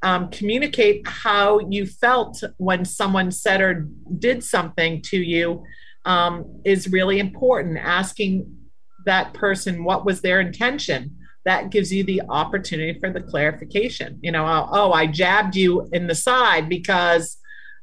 Um, 0.02 0.30
communicate 0.30 1.06
how 1.06 1.58
you 1.58 1.84
felt 1.84 2.42
when 2.56 2.86
someone 2.86 3.30
said 3.30 3.60
or 3.60 3.86
did 4.18 4.42
something 4.42 5.02
to 5.02 5.18
you 5.18 5.62
um, 6.06 6.62
is 6.64 6.90
really 6.90 7.18
important. 7.18 7.76
Asking 7.76 8.56
that 9.04 9.34
person 9.34 9.84
what 9.84 10.06
was 10.06 10.22
their 10.22 10.40
intention 10.40 11.18
that 11.44 11.70
gives 11.70 11.92
you 11.92 12.04
the 12.04 12.22
opportunity 12.30 12.98
for 12.98 13.10
the 13.10 13.20
clarification. 13.20 14.18
You 14.22 14.32
know, 14.32 14.46
oh, 14.46 14.68
oh 14.72 14.92
I 14.92 15.06
jabbed 15.06 15.56
you 15.56 15.88
in 15.92 16.06
the 16.06 16.14
side 16.14 16.70
because 16.70 17.36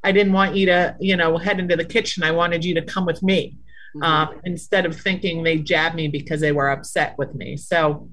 I 0.04 0.12
didn't 0.12 0.34
want 0.34 0.56
you 0.56 0.66
to, 0.68 0.96
you 1.00 1.16
know, 1.16 1.38
head 1.38 1.60
into 1.60 1.76
the 1.76 1.86
kitchen. 1.86 2.24
I 2.24 2.32
wanted 2.32 2.66
you 2.66 2.74
to 2.76 2.82
come 2.82 3.06
with 3.06 3.22
me 3.22 3.58
mm-hmm. 3.96 4.04
um, 4.04 4.42
instead 4.44 4.86
of 4.86 5.00
thinking 5.00 5.44
they 5.44 5.58
jabbed 5.58 5.96
me 5.96 6.08
because 6.08 6.42
they 6.42 6.52
were 6.52 6.70
upset 6.70 7.18
with 7.18 7.34
me. 7.36 7.58
So 7.58 8.10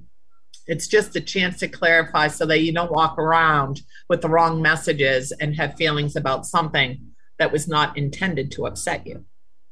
it's 0.67 0.89
just 0.89 1.17
a 1.17 1.21
chance 1.21 1.59
to 1.59 1.69
clarify 1.69 2.29
so 2.29 2.47
that 2.47 2.61
you 2.61 2.73
don't 2.73 2.93
walk 2.93 3.19
around 3.19 3.83
with 4.09 4.23
the 4.23 4.29
wrong 4.29 4.63
messages 4.63 5.33
and 5.33 5.55
have 5.57 5.77
feelings 5.77 6.17
about 6.17 6.47
something 6.47 7.11
that 7.39 7.53
was 7.53 7.69
not 7.69 7.97
intended 7.99 8.51
to 8.53 8.67
upset 8.67 9.07
you. 9.07 9.25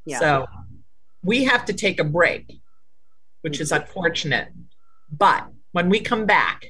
Yeah. 0.05 0.19
So 0.19 0.45
we 1.23 1.45
have 1.45 1.65
to 1.65 1.73
take 1.73 1.99
a 1.99 2.03
break, 2.03 2.59
which 3.41 3.59
is 3.59 3.71
mm-hmm. 3.71 3.81
unfortunate. 3.81 4.49
But 5.11 5.47
when 5.71 5.89
we 5.89 5.99
come 5.99 6.25
back, 6.25 6.65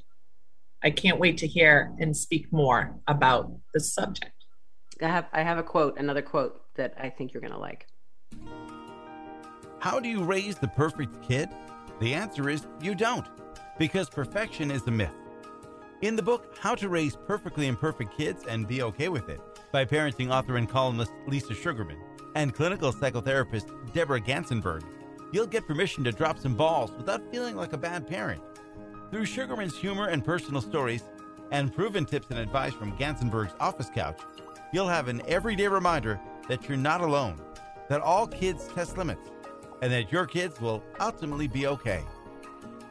I 0.84 0.92
can't 0.92 1.20
wait 1.20 1.38
to 1.40 1.48
hear 1.48 1.94
and 2.00 2.16
speak 2.16 2.52
more 2.52 3.00
about 3.08 3.52
the 3.74 3.80
subject. 3.80 4.32
I 5.02 5.08
have 5.08 5.26
I 5.34 5.42
have 5.42 5.58
a 5.58 5.64
quote, 5.64 5.98
another 5.98 6.22
quote 6.22 6.62
that 6.76 6.94
I 6.98 7.10
think 7.10 7.34
you're 7.34 7.42
going 7.42 7.54
to 7.54 7.60
like. 7.60 7.88
How 9.84 10.00
do 10.00 10.08
you 10.08 10.24
raise 10.24 10.56
the 10.56 10.70
perfect 10.70 11.22
kid? 11.28 11.50
The 12.00 12.14
answer 12.14 12.50
is 12.50 12.68
you 12.80 12.96
don't, 12.96 13.28
because 13.78 14.10
perfection 14.10 14.72
is 14.72 14.88
a 14.88 14.92
myth. 14.92 15.12
In 16.02 16.16
the 16.16 16.24
book, 16.24 16.56
How 16.58 16.74
to 16.76 16.88
Raise 16.88 17.18
Perfectly 17.18 17.68
Imperfect 17.68 18.16
Kids 18.16 18.46
and 18.48 18.66
Be 18.66 18.82
Okay 18.82 19.10
with 19.10 19.28
It, 19.28 19.42
by 19.74 19.84
parenting 19.84 20.32
author 20.32 20.56
and 20.56 20.70
columnist 20.70 21.12
Lisa 21.28 21.54
Sugarman 21.54 21.98
and 22.34 22.54
clinical 22.54 22.94
psychotherapist 22.94 23.94
Deborah 23.94 24.22
Gansenberg, 24.22 24.86
you'll 25.34 25.48
get 25.48 25.68
permission 25.68 26.06
to 26.06 26.14
drop 26.14 26.40
some 26.40 26.56
balls 26.56 26.92
without 26.92 27.30
feeling 27.30 27.58
like 27.58 27.74
a 27.74 27.78
bad 27.78 28.08
parent. 28.08 28.42
Through 29.12 29.26
Sugarman's 29.26 29.76
humor 29.76 30.08
and 30.08 30.24
personal 30.24 30.62
stories, 30.62 31.04
and 31.52 31.76
proven 31.76 32.06
tips 32.06 32.28
and 32.30 32.40
advice 32.40 32.72
from 32.72 32.96
Gansenberg's 32.96 33.54
office 33.60 33.92
couch, 33.94 34.22
you'll 34.72 34.88
have 34.88 35.10
an 35.10 35.22
everyday 35.28 35.68
reminder 35.68 36.22
that 36.48 36.70
you're 36.70 36.78
not 36.78 37.02
alone, 37.02 37.36
that 37.90 38.00
all 38.00 38.26
kids 38.26 38.70
test 38.70 38.98
limits 38.98 39.30
and 39.84 39.92
that 39.92 40.14
your 40.14 40.26
kids 40.26 40.62
will 40.62 40.82
ultimately 41.02 41.46
be 41.46 41.68
okay. 41.68 42.02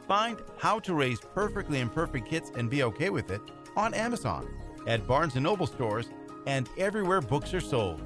Find 0.07 0.37
How 0.59 0.77
to 0.81 0.93
Raise 0.93 1.19
Perfectly 1.19 1.79
Imperfect 1.79 2.29
Kids 2.29 2.51
and 2.55 2.69
Be 2.69 2.83
Okay 2.83 3.09
with 3.09 3.31
It 3.31 3.41
on 3.75 3.95
Amazon, 3.95 4.47
at 4.85 5.07
Barnes 5.07 5.33
& 5.35 5.37
Noble 5.37 5.65
stores, 5.65 6.11
and 6.45 6.69
everywhere 6.77 7.19
books 7.19 7.51
are 7.51 7.59
sold. 7.59 7.99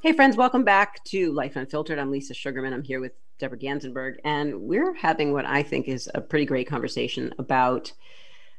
Hey, 0.00 0.14
friends, 0.14 0.38
welcome 0.38 0.64
back 0.64 1.04
to 1.04 1.30
Life 1.32 1.56
Unfiltered. 1.56 1.98
I'm 1.98 2.10
Lisa 2.10 2.32
Sugarman. 2.32 2.72
I'm 2.72 2.82
here 2.82 2.98
with 2.98 3.12
Deborah 3.38 3.58
Gansenberg, 3.58 4.14
and 4.24 4.62
we're 4.62 4.94
having 4.94 5.34
what 5.34 5.44
I 5.44 5.62
think 5.62 5.86
is 5.86 6.08
a 6.14 6.22
pretty 6.22 6.46
great 6.46 6.66
conversation 6.66 7.34
about 7.38 7.92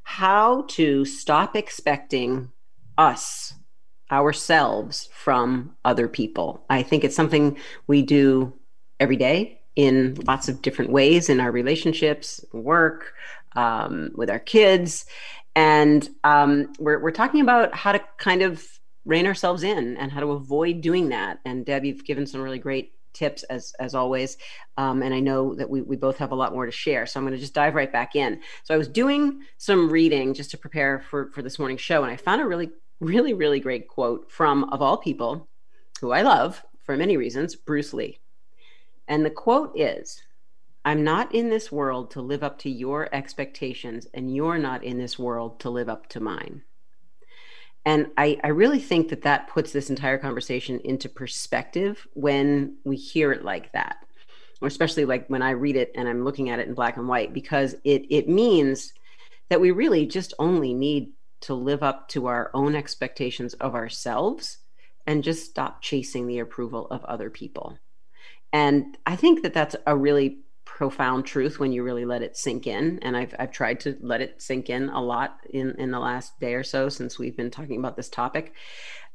how 0.04 0.66
to 0.68 1.06
stop 1.06 1.56
expecting 1.56 2.52
us, 3.00 3.56
ourselves, 4.12 5.10
from 5.12 5.76
other 5.84 6.08
people. 6.08 6.64
I 6.70 6.84
think 6.84 7.04
it's 7.04 7.16
something 7.16 7.58
we 7.88 8.04
do 8.04 8.54
every 9.00 9.16
day 9.16 9.62
in 9.76 10.16
lots 10.28 10.50
of 10.50 10.62
different 10.62 10.92
ways 10.92 11.30
in 11.30 11.40
our 11.40 11.52
relationships, 11.52 12.44
work, 12.52 13.14
um, 13.56 14.12
with 14.16 14.30
our 14.30 14.40
kids. 14.40 15.06
And 15.56 16.08
um, 16.24 16.74
we're, 16.80 17.00
we're 17.00 17.12
talking 17.12 17.42
about 17.42 17.74
how 17.74 17.92
to 17.92 18.02
kind 18.18 18.42
of 18.42 18.64
rein 19.06 19.26
ourselves 19.26 19.64
in 19.64 19.98
and 19.98 20.12
how 20.12 20.20
to 20.20 20.32
avoid 20.32 20.82
doing 20.82 21.10
that. 21.10 21.40
And 21.46 21.66
Deb, 21.66 21.86
you've 21.86 22.06
given 22.06 22.26
some 22.26 22.42
really 22.42 22.60
great 22.60 22.94
tips 23.14 23.44
as 23.44 23.74
as 23.80 23.96
always. 23.96 24.38
Um, 24.78 25.02
and 25.02 25.14
I 25.14 25.20
know 25.20 25.56
that 25.56 25.70
we, 25.70 25.82
we 25.82 25.96
both 25.96 26.18
have 26.18 26.32
a 26.32 26.36
lot 26.36 26.54
more 26.54 26.66
to 26.66 26.72
share. 26.72 27.06
So 27.06 27.20
I'm 27.20 27.26
going 27.26 27.34
to 27.34 27.40
just 27.40 27.56
dive 27.56 27.74
right 27.74 27.92
back 27.92 28.16
in. 28.16 28.40
So 28.64 28.74
I 28.74 28.78
was 28.78 28.88
doing 28.88 29.42
some 29.58 29.90
reading 29.90 30.34
just 30.34 30.52
to 30.52 30.58
prepare 30.58 31.00
for, 31.00 31.32
for 31.32 31.42
this 31.42 31.58
morning's 31.58 31.82
show. 31.82 32.04
And 32.04 32.12
I 32.12 32.18
found 32.18 32.42
a 32.42 32.46
really, 32.46 32.70
really, 33.00 33.34
really 33.34 33.60
great 33.60 33.88
quote 33.88 34.32
from, 34.32 34.66
of 34.66 34.82
all 34.82 34.98
people, 34.98 35.50
who 36.02 36.12
I 36.12 36.22
love 36.22 36.64
for 36.84 36.96
many 36.96 37.18
reasons, 37.18 37.56
Bruce 37.56 37.94
Lee. 37.94 38.20
And 39.10 39.26
the 39.26 39.32
quote 39.32 39.78
is 39.78 40.22
I'm 40.86 41.04
not 41.04 41.36
in 41.36 41.50
this 41.50 41.72
world 41.72 42.12
to 42.12 42.22
live 42.22 42.44
up 42.44 42.60
to 42.60 42.70
your 42.70 43.14
expectations, 43.14 44.08
and 44.14 44.34
you're 44.34 44.60
not 44.60 44.84
in 44.84 44.98
this 44.98 45.20
world 45.20 45.60
to 45.62 45.70
live 45.70 45.90
up 45.90 46.08
to 46.10 46.22
mine. 46.22 46.62
And 47.86 48.08
I, 48.18 48.40
I 48.44 48.50
really 48.50 48.80
think 48.80 49.10
that 49.10 49.24
that 49.24 49.48
puts 49.50 49.72
this 49.72 49.90
entire 49.90 50.18
conversation 50.18 50.80
into 50.84 51.10
perspective 51.10 52.08
when 52.14 52.78
we 52.86 52.96
hear 52.96 53.32
it 53.32 53.44
like 53.44 53.72
that, 53.74 53.98
or 54.62 54.68
especially 54.68 55.06
like 55.06 55.28
when 55.28 55.42
I 55.42 55.52
read 55.52 55.76
it 55.76 55.92
and 55.96 56.08
I'm 56.08 56.24
looking 56.24 56.50
at 56.50 56.60
it 56.60 56.68
in 56.68 56.74
black 56.76 56.98
and 56.98 57.08
white, 57.08 57.34
because 57.34 57.76
it, 57.84 58.06
it 58.10 58.30
means 58.30 58.94
that 59.50 59.62
we 59.62 59.72
really 59.72 60.06
just 60.06 60.34
only 60.38 60.74
need 60.74 61.14
to 61.42 61.56
live 61.56 61.82
up 61.82 62.10
to 62.10 62.28
our 62.28 62.52
own 62.54 62.76
expectations 62.76 63.54
of 63.56 63.74
ourselves 63.74 64.60
and 65.08 65.24
just 65.24 65.50
stop 65.50 65.82
chasing 65.82 66.28
the 66.28 66.40
approval 66.40 66.88
of 66.92 67.04
other 67.06 67.30
people. 67.30 67.80
And 68.52 68.98
I 69.06 69.16
think 69.16 69.44
that 69.44 69.54
that's 69.54 69.76
a 69.86 69.96
really 69.96 70.40
profound 70.66 71.26
truth 71.26 71.60
when 71.60 71.72
you 71.72 71.84
really 71.84 72.06
let 72.06 72.22
it 72.22 72.38
sink 72.38 72.68
in. 72.68 73.00
And 73.02 73.18
I've, 73.18 73.34
I've 73.38 73.52
tried 73.52 73.80
to 73.82 73.98
let 74.02 74.22
it 74.22 74.42
sink 74.42 74.70
in 74.70 74.90
a 74.90 75.02
lot 75.02 75.38
in, 75.50 75.76
in 75.78 75.92
the 75.92 76.00
last 76.00 76.40
day 76.40 76.54
or 76.54 76.64
so 76.64 76.90
since 76.90 77.20
we've 77.20 77.36
been 77.36 77.52
talking 77.52 77.80
about 77.80 77.96
this 77.96 78.10
topic. 78.10 78.54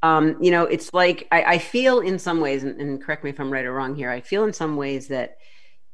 Um, 0.03 0.37
you 0.43 0.51
know, 0.51 0.65
it's 0.65 0.93
like 0.93 1.27
I, 1.33 1.43
I 1.45 1.59
feel 1.59 2.01
in 2.01 2.19
some 2.19 2.41
ways, 2.41 2.63
and, 2.63 2.79
and 2.81 3.03
correct 3.03 3.25
me 3.25 3.31
if 3.31 3.41
I'm 3.41 3.53
right 3.53 3.65
or 3.65 3.73
wrong 3.73 3.95
here, 3.95 4.11
I 4.11 4.21
feel 4.21 4.45
in 4.45 4.53
some 4.53 4.77
ways 4.77 5.09
that 5.09 5.39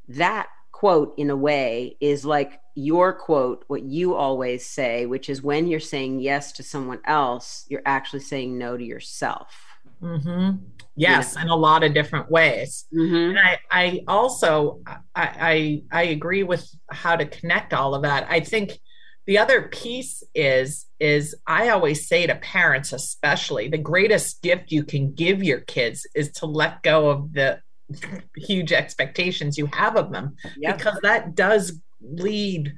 that 0.08 0.48
quote, 0.72 1.14
in 1.18 1.28
a 1.28 1.36
way, 1.36 1.96
is 2.00 2.24
like 2.24 2.58
your 2.74 3.12
quote, 3.12 3.64
what 3.68 3.82
you 3.82 4.14
always 4.14 4.64
say, 4.66 5.04
which 5.04 5.28
is 5.28 5.42
when 5.42 5.66
you're 5.66 5.78
saying 5.78 6.20
yes 6.20 6.52
to 6.52 6.62
someone 6.62 7.00
else, 7.04 7.66
you're 7.68 7.82
actually 7.84 8.20
saying 8.20 8.56
no 8.56 8.76
to 8.76 8.82
yourself. 8.82 9.54
Mm-hmm. 10.02 10.64
Yes, 10.96 11.36
in 11.36 11.48
a 11.48 11.56
lot 11.56 11.82
of 11.82 11.94
different 11.94 12.30
ways. 12.30 12.86
Mm-hmm. 12.94 13.36
And 13.36 13.38
I, 13.38 13.58
I 13.70 14.00
also 14.06 14.80
I, 14.86 14.98
I 15.14 15.82
I 15.92 16.02
agree 16.04 16.42
with 16.42 16.68
how 16.90 17.16
to 17.16 17.24
connect 17.24 17.72
all 17.72 17.94
of 17.94 18.02
that. 18.02 18.26
I 18.28 18.40
think 18.40 18.78
the 19.26 19.38
other 19.38 19.62
piece 19.68 20.22
is 20.34 20.86
is 20.98 21.36
I 21.46 21.68
always 21.68 22.08
say 22.08 22.26
to 22.26 22.34
parents 22.34 22.92
especially 22.92 23.68
the 23.68 23.78
greatest 23.78 24.42
gift 24.42 24.72
you 24.72 24.84
can 24.84 25.14
give 25.14 25.42
your 25.42 25.60
kids 25.60 26.06
is 26.14 26.32
to 26.32 26.46
let 26.46 26.82
go 26.82 27.10
of 27.10 27.32
the 27.32 27.60
huge 28.36 28.72
expectations 28.72 29.56
you 29.56 29.66
have 29.66 29.96
of 29.96 30.10
them 30.10 30.36
yep. 30.58 30.78
because 30.78 30.98
that 31.02 31.34
does 31.34 31.80
lead 32.00 32.72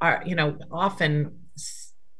our 0.00 0.22
you 0.24 0.34
know 0.34 0.56
often 0.70 1.40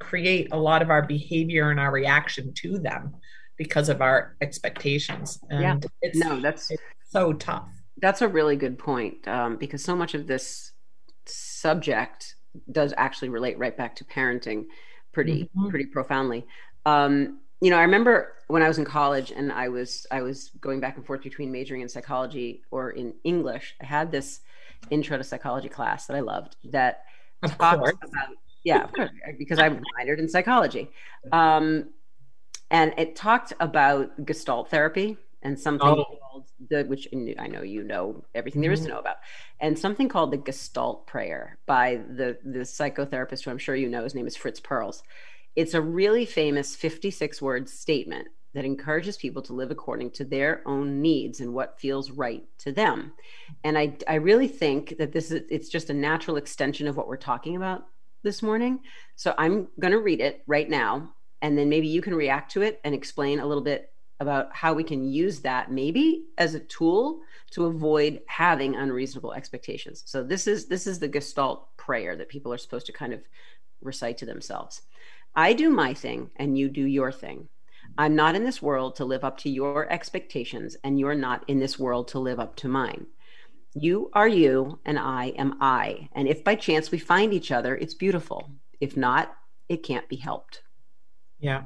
create 0.01 0.49
a 0.53 0.59
lot 0.59 0.83
of 0.83 0.91
our 0.91 1.03
behavior 1.03 1.71
and 1.71 1.81
our 1.81 1.91
reaction 1.91 2.53
to 2.55 2.79
them 2.79 3.15
because 3.59 3.89
of 3.89 4.01
our 4.01 4.37
expectations. 4.41 5.39
And 5.51 5.61
yeah. 5.61 5.77
it's, 6.01 6.19
no, 6.19 6.41
that's 6.41 6.71
it's 6.71 6.83
so 7.11 7.33
tough. 7.35 7.69
That's 8.01 8.23
a 8.23 8.29
really 8.29 8.57
good 8.57 8.79
point 8.79 9.27
um, 9.27 9.57
because 9.57 9.83
so 9.83 9.95
much 9.95 10.15
of 10.15 10.27
this 10.27 10.73
subject 11.27 12.37
does 12.73 12.95
actually 12.97 13.29
relate 13.29 13.59
right 13.59 13.77
back 13.77 13.97
to 13.97 14.05
parenting 14.05 14.67
pretty 15.13 15.45
mm-hmm. 15.45 15.69
pretty 15.69 15.87
profoundly. 15.87 16.47
Um, 16.87 17.41
you 17.61 17.71
know, 17.71 17.77
I 17.77 17.83
remember 17.83 18.35
when 18.47 18.63
I 18.63 18.69
was 18.69 18.79
in 18.79 18.85
college 18.85 19.33
and 19.33 19.53
I 19.53 19.69
was 19.69 20.07
I 20.11 20.23
was 20.23 20.51
going 20.61 20.81
back 20.81 20.97
and 20.97 21.05
forth 21.05 21.23
between 21.23 21.51
majoring 21.51 21.83
in 21.83 21.89
psychology 21.89 22.63
or 22.71 22.91
in 22.91 23.15
English. 23.25 23.75
I 23.83 23.87
had 23.87 24.13
this 24.13 24.41
intro 24.91 25.19
to 25.19 25.25
psychology 25.25 25.69
class 25.69 26.07
that 26.07 26.17
I 26.17 26.21
loved 26.21 26.57
that 26.65 27.03
of 27.43 27.59
talked 27.59 27.81
course. 27.81 27.95
about 28.03 28.37
yeah, 28.65 28.85
of 28.85 28.93
course, 28.93 29.11
because 29.39 29.59
I'm 29.59 29.83
minored 29.99 30.19
in 30.19 30.29
psychology. 30.29 30.91
Um, 31.33 31.91
and 32.71 32.95
it 32.99 33.17
talked 33.17 33.53
about 33.61 34.25
Gestalt 34.25 34.71
therapy 34.71 35.17
and 35.43 35.59
something 35.59 35.89
oh. 35.89 36.05
called 36.05 36.45
the 36.69 36.85
which 36.85 37.09
I 37.39 37.47
know 37.47 37.63
you 37.63 37.83
know 37.83 38.25
everything 38.35 38.63
there 38.63 38.73
is 38.73 38.81
to 38.81 38.87
mm-hmm. 38.87 38.95
know 38.95 39.01
about, 39.01 39.17
and 39.61 39.79
something 39.79 40.09
called 40.09 40.31
the 40.31 40.39
Gestalt 40.39 41.07
prayer 41.07 41.59
by 41.67 42.01
the 42.09 42.39
the 42.45 42.61
psychotherapist 42.61 43.45
who 43.45 43.51
I'm 43.51 43.59
sure 43.59 43.77
you 43.77 43.89
know. 43.89 44.05
His 44.05 44.15
name 44.15 44.27
is 44.27 44.37
Fritz 44.37 44.61
Perls. 44.61 45.03
It's 45.57 45.75
a 45.75 45.81
really 45.81 46.25
famous 46.25 46.77
56 46.77 47.43
word 47.43 47.69
statement 47.69 48.29
that 48.55 48.65
encourages 48.65 49.17
people 49.17 49.43
to 49.43 49.53
live 49.53 49.71
according 49.71 50.11
to 50.13 50.25
their 50.25 50.63
own 50.67 51.03
needs 51.03 51.41
and 51.41 51.53
what 51.53 51.79
feels 51.79 52.11
right 52.11 52.45
to 52.59 52.73
them. 52.73 53.13
And 53.65 53.77
I, 53.77 53.97
I 54.07 54.15
really 54.15 54.49
think 54.49 54.97
that 54.99 55.13
this 55.13 55.31
is 55.31 55.43
it's 55.51 55.69
just 55.69 55.91
a 55.91 55.95
natural 55.95 56.37
extension 56.37 56.87
of 56.87 56.97
what 56.97 57.09
we're 57.09 57.17
talking 57.17 57.57
about 57.57 57.87
this 58.23 58.43
morning. 58.43 58.81
So 59.17 59.35
I'm 59.37 59.69
going 59.79 59.93
to 59.93 60.01
read 60.01 60.21
it 60.21 60.43
right 60.47 60.69
now 60.69 61.15
and 61.43 61.57
then 61.57 61.69
maybe 61.69 61.87
you 61.87 62.03
can 62.03 62.15
react 62.15 62.53
to 62.53 62.63
it 62.63 62.81
and 62.85 62.95
explain 62.95 63.39
a 63.41 63.47
little 63.47 63.63
bit 63.63 63.93
about 64.21 64.55
how 64.55 64.75
we 64.75 64.83
can 64.83 65.05
use 65.05 65.41
that 65.41 65.71
maybe 65.71 66.25
as 66.37 66.55
a 66.55 66.61
tool 66.61 67.21
to 67.53 67.67
avoid 67.67 68.21
having 68.27 68.75
unreasonable 68.75 69.33
expectations. 69.33 70.03
So 70.07 70.23
this 70.23 70.47
is 70.47 70.67
this 70.67 70.87
is 70.87 70.99
the 70.99 71.09
gestalt 71.09 71.77
prayer 71.77 72.17
that 72.17 72.29
people 72.29 72.53
are 72.53 72.59
supposed 72.59 72.87
to 72.87 72.93
kind 72.93 73.13
of 73.13 73.21
recite 73.81 74.19
to 74.19 74.27
themselves. 74.27 74.83
I 75.35 75.53
do 75.53 75.71
my 75.71 75.95
thing 75.95 76.31
and 76.37 76.59
you 76.59 76.69
do 76.69 76.85
your 76.85 77.13
thing. 77.13 77.49
I'm 77.97 78.17
not 78.17 78.35
in 78.35 78.45
this 78.45 78.61
world 78.61 78.97
to 78.97 79.05
live 79.05 79.25
up 79.25 79.39
to 79.39 79.51
your 79.51 79.91
expectations 79.91 80.77
and 80.83 80.99
you're 80.99 81.15
not 81.15 81.45
in 81.49 81.59
this 81.59 81.79
world 81.79 82.09
to 82.09 82.19
live 82.19 82.41
up 82.41 82.57
to 82.57 82.69
mine. 82.69 83.07
You 83.75 84.11
are 84.15 84.29
you 84.29 84.81
and 84.85 84.99
i 84.99 85.27
am 85.39 85.59
i. 85.61 86.09
And 86.13 86.27
if 86.27 86.43
by 86.43 86.57
chance 86.57 86.91
we 86.91 86.99
find 86.99 87.33
each 87.33 87.53
other 87.53 87.77
it's 87.77 87.95
beautiful. 87.95 88.51
If 88.81 88.97
not 88.97 89.33
it 89.69 89.85
can't 89.85 90.09
be 90.09 90.17
helped 90.17 90.63
yeah. 91.41 91.65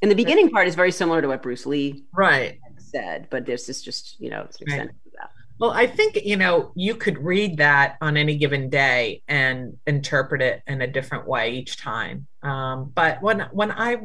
And 0.00 0.10
the 0.10 0.16
beginning 0.16 0.50
part 0.50 0.66
is 0.66 0.74
very 0.74 0.90
similar 0.90 1.22
to 1.22 1.28
what 1.28 1.42
Bruce 1.42 1.64
Lee 1.64 2.04
right 2.12 2.58
said, 2.78 3.28
but 3.30 3.46
this 3.46 3.68
is 3.68 3.82
just, 3.82 4.20
you 4.20 4.30
know, 4.30 4.48
right. 4.68 4.90
Well, 5.62 5.70
I 5.70 5.86
think, 5.86 6.16
you 6.24 6.36
know, 6.36 6.72
you 6.74 6.96
could 6.96 7.18
read 7.18 7.58
that 7.58 7.96
on 8.00 8.16
any 8.16 8.36
given 8.36 8.68
day 8.68 9.22
and 9.28 9.76
interpret 9.86 10.42
it 10.42 10.60
in 10.66 10.82
a 10.82 10.88
different 10.88 11.28
way 11.28 11.52
each 11.52 11.76
time. 11.76 12.26
Um, 12.42 12.90
but 12.92 13.22
when 13.22 13.46
when 13.52 13.70
I 13.70 13.98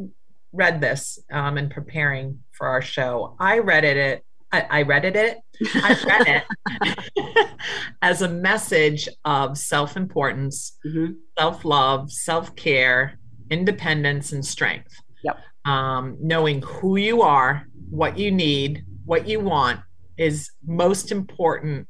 read 0.54 0.82
this 0.82 1.18
um, 1.32 1.58
in 1.58 1.70
preparing 1.70 2.44
for 2.52 2.68
our 2.68 2.82
show, 2.82 3.36
I 3.40 3.58
read 3.60 3.86
it, 3.86 4.24
I, 4.52 4.62
I 4.70 4.82
read 4.84 5.06
it, 5.06 5.40
I 5.74 5.98
read 6.06 6.46
it 6.80 7.48
as 8.04 8.22
a 8.22 8.30
message 8.30 9.10
of 9.26 9.58
self 9.58 9.98
importance, 9.98 10.78
mm-hmm. 10.86 11.14
self 11.40 11.66
love, 11.66 12.12
self 12.12 12.56
care, 12.56 13.18
independence 13.50 14.32
and 14.32 14.46
strength. 14.46 15.00
Yep. 15.24 15.40
Um, 15.66 16.18
knowing 16.20 16.62
who 16.62 16.98
you 16.98 17.22
are, 17.22 17.68
what 17.90 18.18
you 18.18 18.32
need, 18.32 18.84
what 19.06 19.28
you 19.28 19.40
want 19.40 19.80
is 20.18 20.52
most 20.66 21.12
important 21.12 21.88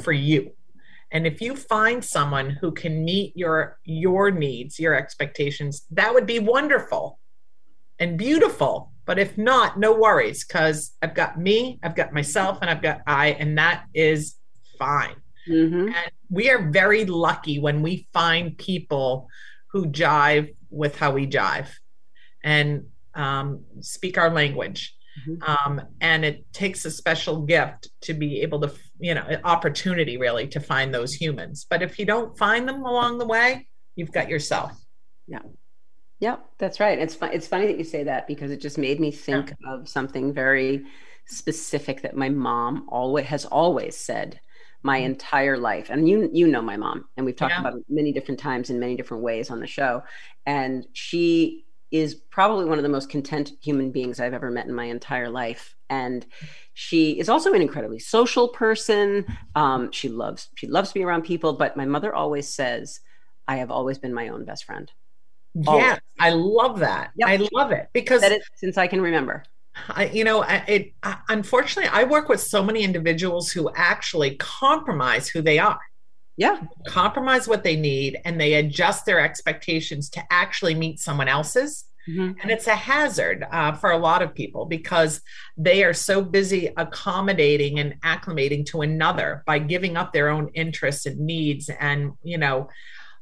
for 0.00 0.12
you. 0.12 0.52
And 1.12 1.26
if 1.26 1.40
you 1.40 1.54
find 1.54 2.04
someone 2.04 2.50
who 2.50 2.72
can 2.72 3.04
meet 3.04 3.36
your 3.36 3.78
your 3.84 4.30
needs, 4.30 4.78
your 4.78 4.94
expectations, 4.94 5.86
that 5.92 6.12
would 6.12 6.26
be 6.26 6.40
wonderful 6.40 7.18
and 7.98 8.18
beautiful. 8.18 8.92
But 9.04 9.18
if 9.18 9.38
not, 9.38 9.78
no 9.78 9.94
worries, 9.94 10.44
because 10.44 10.96
I've 11.00 11.14
got 11.14 11.38
me, 11.38 11.78
I've 11.82 11.94
got 11.94 12.12
myself, 12.12 12.58
and 12.60 12.68
I've 12.68 12.82
got 12.82 13.00
I, 13.06 13.28
and 13.28 13.56
that 13.56 13.84
is 13.94 14.34
fine. 14.78 15.14
Mm-hmm. 15.48 15.86
And 15.86 16.10
we 16.28 16.50
are 16.50 16.70
very 16.70 17.04
lucky 17.04 17.60
when 17.60 17.82
we 17.82 18.08
find 18.12 18.58
people 18.58 19.28
who 19.70 19.86
jive 19.86 20.54
with 20.76 20.96
how 20.96 21.12
we 21.12 21.26
jive 21.26 21.68
and 22.44 22.86
um, 23.14 23.64
speak 23.80 24.18
our 24.18 24.30
language. 24.30 24.94
Mm-hmm. 25.26 25.70
Um, 25.70 25.82
and 26.00 26.24
it 26.24 26.52
takes 26.52 26.84
a 26.84 26.90
special 26.90 27.42
gift 27.42 27.88
to 28.02 28.12
be 28.12 28.42
able 28.42 28.60
to, 28.60 28.72
you 28.98 29.14
know, 29.14 29.22
an 29.22 29.40
opportunity 29.44 30.18
really 30.18 30.46
to 30.48 30.60
find 30.60 30.92
those 30.92 31.14
humans. 31.14 31.66
But 31.68 31.82
if 31.82 31.98
you 31.98 32.04
don't 32.04 32.36
find 32.36 32.68
them 32.68 32.82
along 32.82 33.18
the 33.18 33.26
way, 33.26 33.66
you've 33.94 34.12
got 34.12 34.28
yourself. 34.28 34.72
Yeah. 35.26 35.40
Yeah, 36.18 36.36
that's 36.58 36.80
right. 36.80 36.98
It's 36.98 37.14
fun. 37.14 37.30
It's 37.32 37.46
funny 37.46 37.66
that 37.66 37.78
you 37.78 37.84
say 37.84 38.04
that 38.04 38.26
because 38.26 38.50
it 38.50 38.60
just 38.60 38.78
made 38.78 39.00
me 39.00 39.10
think 39.10 39.52
yeah. 39.60 39.74
of 39.74 39.88
something 39.88 40.32
very 40.32 40.84
specific 41.26 42.02
that 42.02 42.16
my 42.16 42.28
mom 42.28 42.86
always 42.88 43.26
has 43.26 43.44
always 43.44 43.96
said 43.96 44.40
my 44.82 44.98
mm-hmm. 44.98 45.06
entire 45.06 45.56
life. 45.58 45.90
And 45.90 46.08
you 46.08 46.30
you 46.32 46.46
know 46.46 46.62
my 46.62 46.76
mom, 46.76 47.06
and 47.16 47.26
we've 47.26 47.36
talked 47.36 47.54
yeah. 47.54 47.60
about 47.60 47.78
it 47.78 47.84
many 47.88 48.12
different 48.12 48.40
times 48.40 48.70
in 48.70 48.78
many 48.78 48.96
different 48.96 49.22
ways 49.22 49.50
on 49.50 49.60
the 49.60 49.66
show. 49.66 50.02
And 50.44 50.86
she 50.92 51.64
is 51.90 52.14
probably 52.14 52.64
one 52.64 52.78
of 52.78 52.82
the 52.82 52.88
most 52.88 53.08
content 53.10 53.52
human 53.62 53.92
beings 53.92 54.18
I've 54.18 54.34
ever 54.34 54.50
met 54.50 54.66
in 54.66 54.74
my 54.74 54.84
entire 54.84 55.28
life. 55.28 55.76
And 55.88 56.26
she 56.74 57.12
is 57.18 57.28
also 57.28 57.52
an 57.54 57.62
incredibly 57.62 57.98
social 57.98 58.48
person. 58.48 59.24
Um, 59.54 59.90
she 59.90 60.10
loves 60.10 60.50
she 60.56 60.66
loves 60.66 60.90
to 60.90 60.94
be 60.94 61.02
around 61.02 61.22
people. 61.22 61.54
But 61.54 61.78
my 61.78 61.86
mother 61.86 62.14
always 62.14 62.52
says, 62.52 63.00
"I 63.48 63.56
have 63.56 63.70
always 63.70 63.96
been 63.96 64.12
my 64.12 64.28
own 64.28 64.44
best 64.44 64.64
friend." 64.64 64.92
Yeah, 65.54 65.98
I 66.20 66.30
love 66.30 66.80
that. 66.80 67.12
Yep. 67.16 67.28
I 67.28 67.48
love 67.52 67.72
it 67.72 67.88
because 67.94 68.22
since 68.56 68.76
I 68.76 68.86
can 68.86 69.00
remember. 69.00 69.44
I, 69.88 70.06
you 70.06 70.24
know, 70.24 70.44
it 70.66 70.92
unfortunately 71.28 71.90
I 71.92 72.04
work 72.04 72.28
with 72.28 72.40
so 72.40 72.62
many 72.62 72.82
individuals 72.82 73.50
who 73.50 73.70
actually 73.74 74.36
compromise 74.36 75.28
who 75.28 75.42
they 75.42 75.58
are. 75.58 75.80
Yeah. 76.36 76.60
Compromise 76.86 77.48
what 77.48 77.64
they 77.64 77.76
need 77.76 78.18
and 78.24 78.40
they 78.40 78.54
adjust 78.54 79.06
their 79.06 79.20
expectations 79.20 80.10
to 80.10 80.22
actually 80.30 80.74
meet 80.74 81.00
someone 81.00 81.28
else's. 81.28 81.84
Mm-hmm. 82.08 82.40
And 82.40 82.50
it's 82.50 82.68
a 82.68 82.74
hazard 82.74 83.44
uh, 83.50 83.72
for 83.72 83.90
a 83.90 83.98
lot 83.98 84.22
of 84.22 84.34
people 84.34 84.66
because 84.66 85.20
they 85.56 85.82
are 85.82 85.94
so 85.94 86.22
busy 86.22 86.70
accommodating 86.76 87.80
and 87.80 88.00
acclimating 88.02 88.64
to 88.66 88.82
another 88.82 89.42
by 89.46 89.58
giving 89.58 89.96
up 89.96 90.12
their 90.12 90.28
own 90.28 90.48
interests 90.54 91.06
and 91.06 91.18
needs 91.18 91.68
and, 91.68 92.12
you 92.22 92.38
know, 92.38 92.68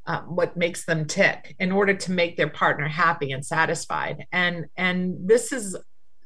uh, 0.06 0.20
what 0.22 0.56
makes 0.56 0.84
them 0.84 1.06
tick 1.06 1.54
in 1.58 1.72
order 1.72 1.94
to 1.94 2.12
make 2.12 2.36
their 2.36 2.50
partner 2.50 2.86
happy 2.86 3.32
and 3.32 3.46
satisfied. 3.46 4.26
And 4.32 4.66
and 4.76 5.16
this 5.26 5.50
is, 5.50 5.76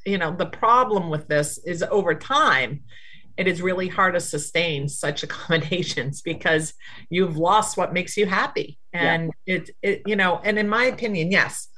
you 0.08 0.18
know, 0.18 0.34
the 0.34 0.46
problem 0.46 1.10
with 1.10 1.28
this 1.28 1.58
is 1.58 1.82
over 1.82 2.14
time 2.14 2.82
it 3.38 3.46
is 3.46 3.62
really 3.62 3.86
hard 3.86 4.14
to 4.14 4.20
sustain 4.20 4.88
such 4.88 5.22
accommodations 5.22 6.20
because 6.20 6.74
you've 7.08 7.38
lost 7.38 7.76
what 7.76 7.94
makes 7.94 8.16
you 8.16 8.26
happy. 8.26 8.78
And 8.92 9.32
yeah. 9.46 9.54
it, 9.54 9.70
it 9.80 10.02
you 10.06 10.16
know 10.16 10.40
and 10.42 10.58
in 10.58 10.68
my 10.68 10.84
opinion 10.84 11.30
yes 11.30 11.68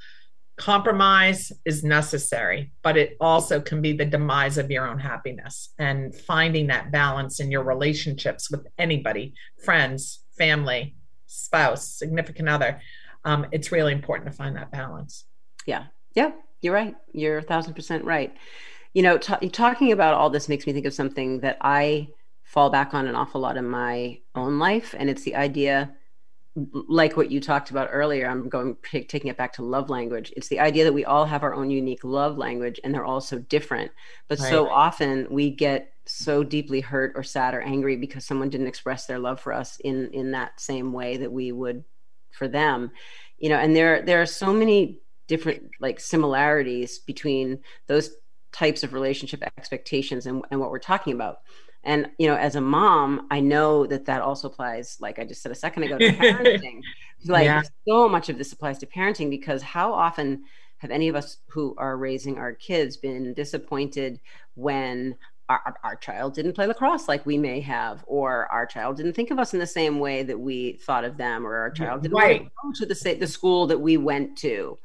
compromise 0.57 1.51
is 1.65 1.83
necessary 1.83 2.71
but 2.83 2.95
it 2.95 3.17
also 3.19 3.59
can 3.59 3.81
be 3.81 3.93
the 3.93 4.05
demise 4.05 4.57
of 4.57 4.69
your 4.69 4.87
own 4.87 4.99
happiness 4.99 5.73
and 5.79 6.15
finding 6.15 6.67
that 6.67 6.91
balance 6.91 7.39
in 7.39 7.49
your 7.49 7.63
relationships 7.63 8.51
with 8.51 8.67
anybody 8.77 9.33
friends 9.63 10.23
family 10.37 10.95
spouse 11.25 11.87
significant 11.87 12.49
other. 12.49 12.81
Um, 13.23 13.47
it's 13.51 13.71
really 13.71 13.93
important 13.93 14.31
to 14.31 14.35
find 14.35 14.55
that 14.55 14.71
balance. 14.71 15.25
Yeah. 15.65 15.85
Yeah 16.15 16.31
you're 16.61 16.73
right 16.73 16.95
you're 17.13 17.39
a 17.39 17.43
thousand 17.43 17.73
percent 17.73 18.05
right 18.05 18.35
you 18.93 19.01
know, 19.01 19.17
t- 19.17 19.49
talking 19.49 19.91
about 19.91 20.13
all 20.13 20.29
this 20.29 20.49
makes 20.49 20.67
me 20.67 20.73
think 20.73 20.85
of 20.85 20.93
something 20.93 21.39
that 21.39 21.57
I 21.61 22.09
fall 22.43 22.69
back 22.69 22.93
on 22.93 23.07
an 23.07 23.15
awful 23.15 23.39
lot 23.39 23.57
in 23.57 23.67
my 23.67 24.19
own 24.35 24.59
life, 24.59 24.93
and 24.97 25.09
it's 25.09 25.23
the 25.23 25.35
idea, 25.35 25.93
like 26.55 27.15
what 27.15 27.31
you 27.31 27.39
talked 27.39 27.71
about 27.71 27.89
earlier. 27.91 28.27
I'm 28.27 28.49
going 28.49 28.75
taking 28.91 29.29
it 29.29 29.37
back 29.37 29.53
to 29.53 29.63
love 29.63 29.89
language. 29.89 30.33
It's 30.35 30.49
the 30.49 30.59
idea 30.59 30.83
that 30.83 30.93
we 30.93 31.05
all 31.05 31.25
have 31.25 31.43
our 31.43 31.53
own 31.53 31.69
unique 31.69 32.03
love 32.03 32.37
language, 32.37 32.79
and 32.83 32.93
they're 32.93 33.05
all 33.05 33.21
so 33.21 33.39
different. 33.39 33.91
But 34.27 34.39
right. 34.39 34.49
so 34.49 34.69
often 34.69 35.27
we 35.29 35.51
get 35.51 35.93
so 36.05 36.43
deeply 36.43 36.81
hurt 36.81 37.13
or 37.15 37.23
sad 37.23 37.53
or 37.53 37.61
angry 37.61 37.95
because 37.95 38.25
someone 38.25 38.49
didn't 38.49 38.67
express 38.67 39.05
their 39.05 39.19
love 39.19 39.39
for 39.39 39.53
us 39.53 39.77
in 39.79 40.09
in 40.11 40.31
that 40.31 40.59
same 40.59 40.91
way 40.91 41.15
that 41.17 41.31
we 41.31 41.53
would 41.53 41.85
for 42.31 42.49
them. 42.49 42.91
You 43.37 43.49
know, 43.49 43.57
and 43.57 43.73
there 43.73 44.01
there 44.01 44.21
are 44.21 44.25
so 44.25 44.51
many 44.51 44.99
different 45.31 45.63
like 45.79 45.97
similarities 45.97 46.99
between 46.99 47.57
those 47.87 48.11
types 48.51 48.83
of 48.83 48.91
relationship 48.91 49.41
expectations 49.57 50.25
and, 50.25 50.43
and 50.51 50.59
what 50.59 50.69
we're 50.69 50.77
talking 50.77 51.13
about 51.13 51.37
and 51.85 52.09
you 52.19 52.27
know 52.27 52.35
as 52.35 52.57
a 52.57 52.61
mom 52.61 53.27
i 53.31 53.39
know 53.39 53.85
that 53.87 54.03
that 54.03 54.21
also 54.21 54.49
applies 54.49 54.97
like 54.99 55.19
i 55.19 55.23
just 55.23 55.41
said 55.41 55.49
a 55.49 55.55
second 55.55 55.83
ago 55.83 55.97
to 55.97 56.11
parenting 56.11 56.81
like 57.27 57.45
yeah. 57.45 57.61
so 57.87 58.09
much 58.09 58.27
of 58.27 58.37
this 58.37 58.51
applies 58.51 58.77
to 58.77 58.85
parenting 58.85 59.29
because 59.29 59.61
how 59.61 59.93
often 59.93 60.43
have 60.79 60.91
any 60.91 61.07
of 61.07 61.15
us 61.15 61.37
who 61.47 61.73
are 61.77 61.95
raising 61.95 62.37
our 62.37 62.53
kids 62.53 62.97
been 62.97 63.33
disappointed 63.33 64.19
when 64.55 65.15
our, 65.47 65.75
our, 65.83 65.95
child 65.95 66.33
didn't 66.33 66.53
play 66.53 66.65
lacrosse 66.65 67.07
like 67.07 67.25
we 67.25 67.37
may 67.37 67.59
have, 67.59 68.03
or 68.07 68.47
our 68.47 68.65
child 68.65 68.97
didn't 68.97 69.13
think 69.13 69.31
of 69.31 69.39
us 69.39 69.53
in 69.53 69.59
the 69.59 69.67
same 69.67 69.99
way 69.99 70.23
that 70.23 70.39
we 70.39 70.73
thought 70.85 71.03
of 71.03 71.17
them, 71.17 71.45
or 71.45 71.57
our 71.57 71.71
child 71.71 72.03
didn't 72.03 72.17
right. 72.17 72.49
go 72.63 72.71
to 72.73 72.85
the 72.85 73.17
the 73.19 73.27
school 73.27 73.67
that 73.67 73.79
we 73.79 73.97
went 73.97 74.37
to. 74.37 74.77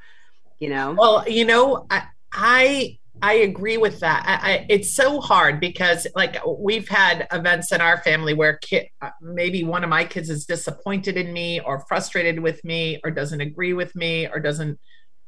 You 0.58 0.70
know. 0.70 0.94
Well, 0.96 1.28
you 1.28 1.44
know, 1.44 1.86
I, 1.90 2.04
I 2.32 2.98
I 3.22 3.34
agree 3.34 3.76
with 3.76 4.00
that. 4.00 4.24
I, 4.26 4.52
I, 4.52 4.66
it's 4.68 4.94
so 4.94 5.20
hard 5.20 5.58
because, 5.58 6.06
like, 6.14 6.36
we've 6.46 6.88
had 6.88 7.26
events 7.32 7.72
in 7.72 7.80
our 7.80 7.98
family 7.98 8.34
where 8.34 8.58
kid, 8.58 8.88
uh, 9.00 9.10
maybe 9.22 9.64
one 9.64 9.84
of 9.84 9.90
my 9.90 10.04
kids 10.04 10.28
is 10.28 10.44
disappointed 10.44 11.16
in 11.16 11.32
me, 11.32 11.60
or 11.60 11.80
frustrated 11.88 12.40
with 12.40 12.62
me, 12.64 13.00
or 13.04 13.10
doesn't 13.10 13.40
agree 13.40 13.72
with 13.72 13.94
me, 13.96 14.28
or 14.28 14.38
doesn't, 14.38 14.78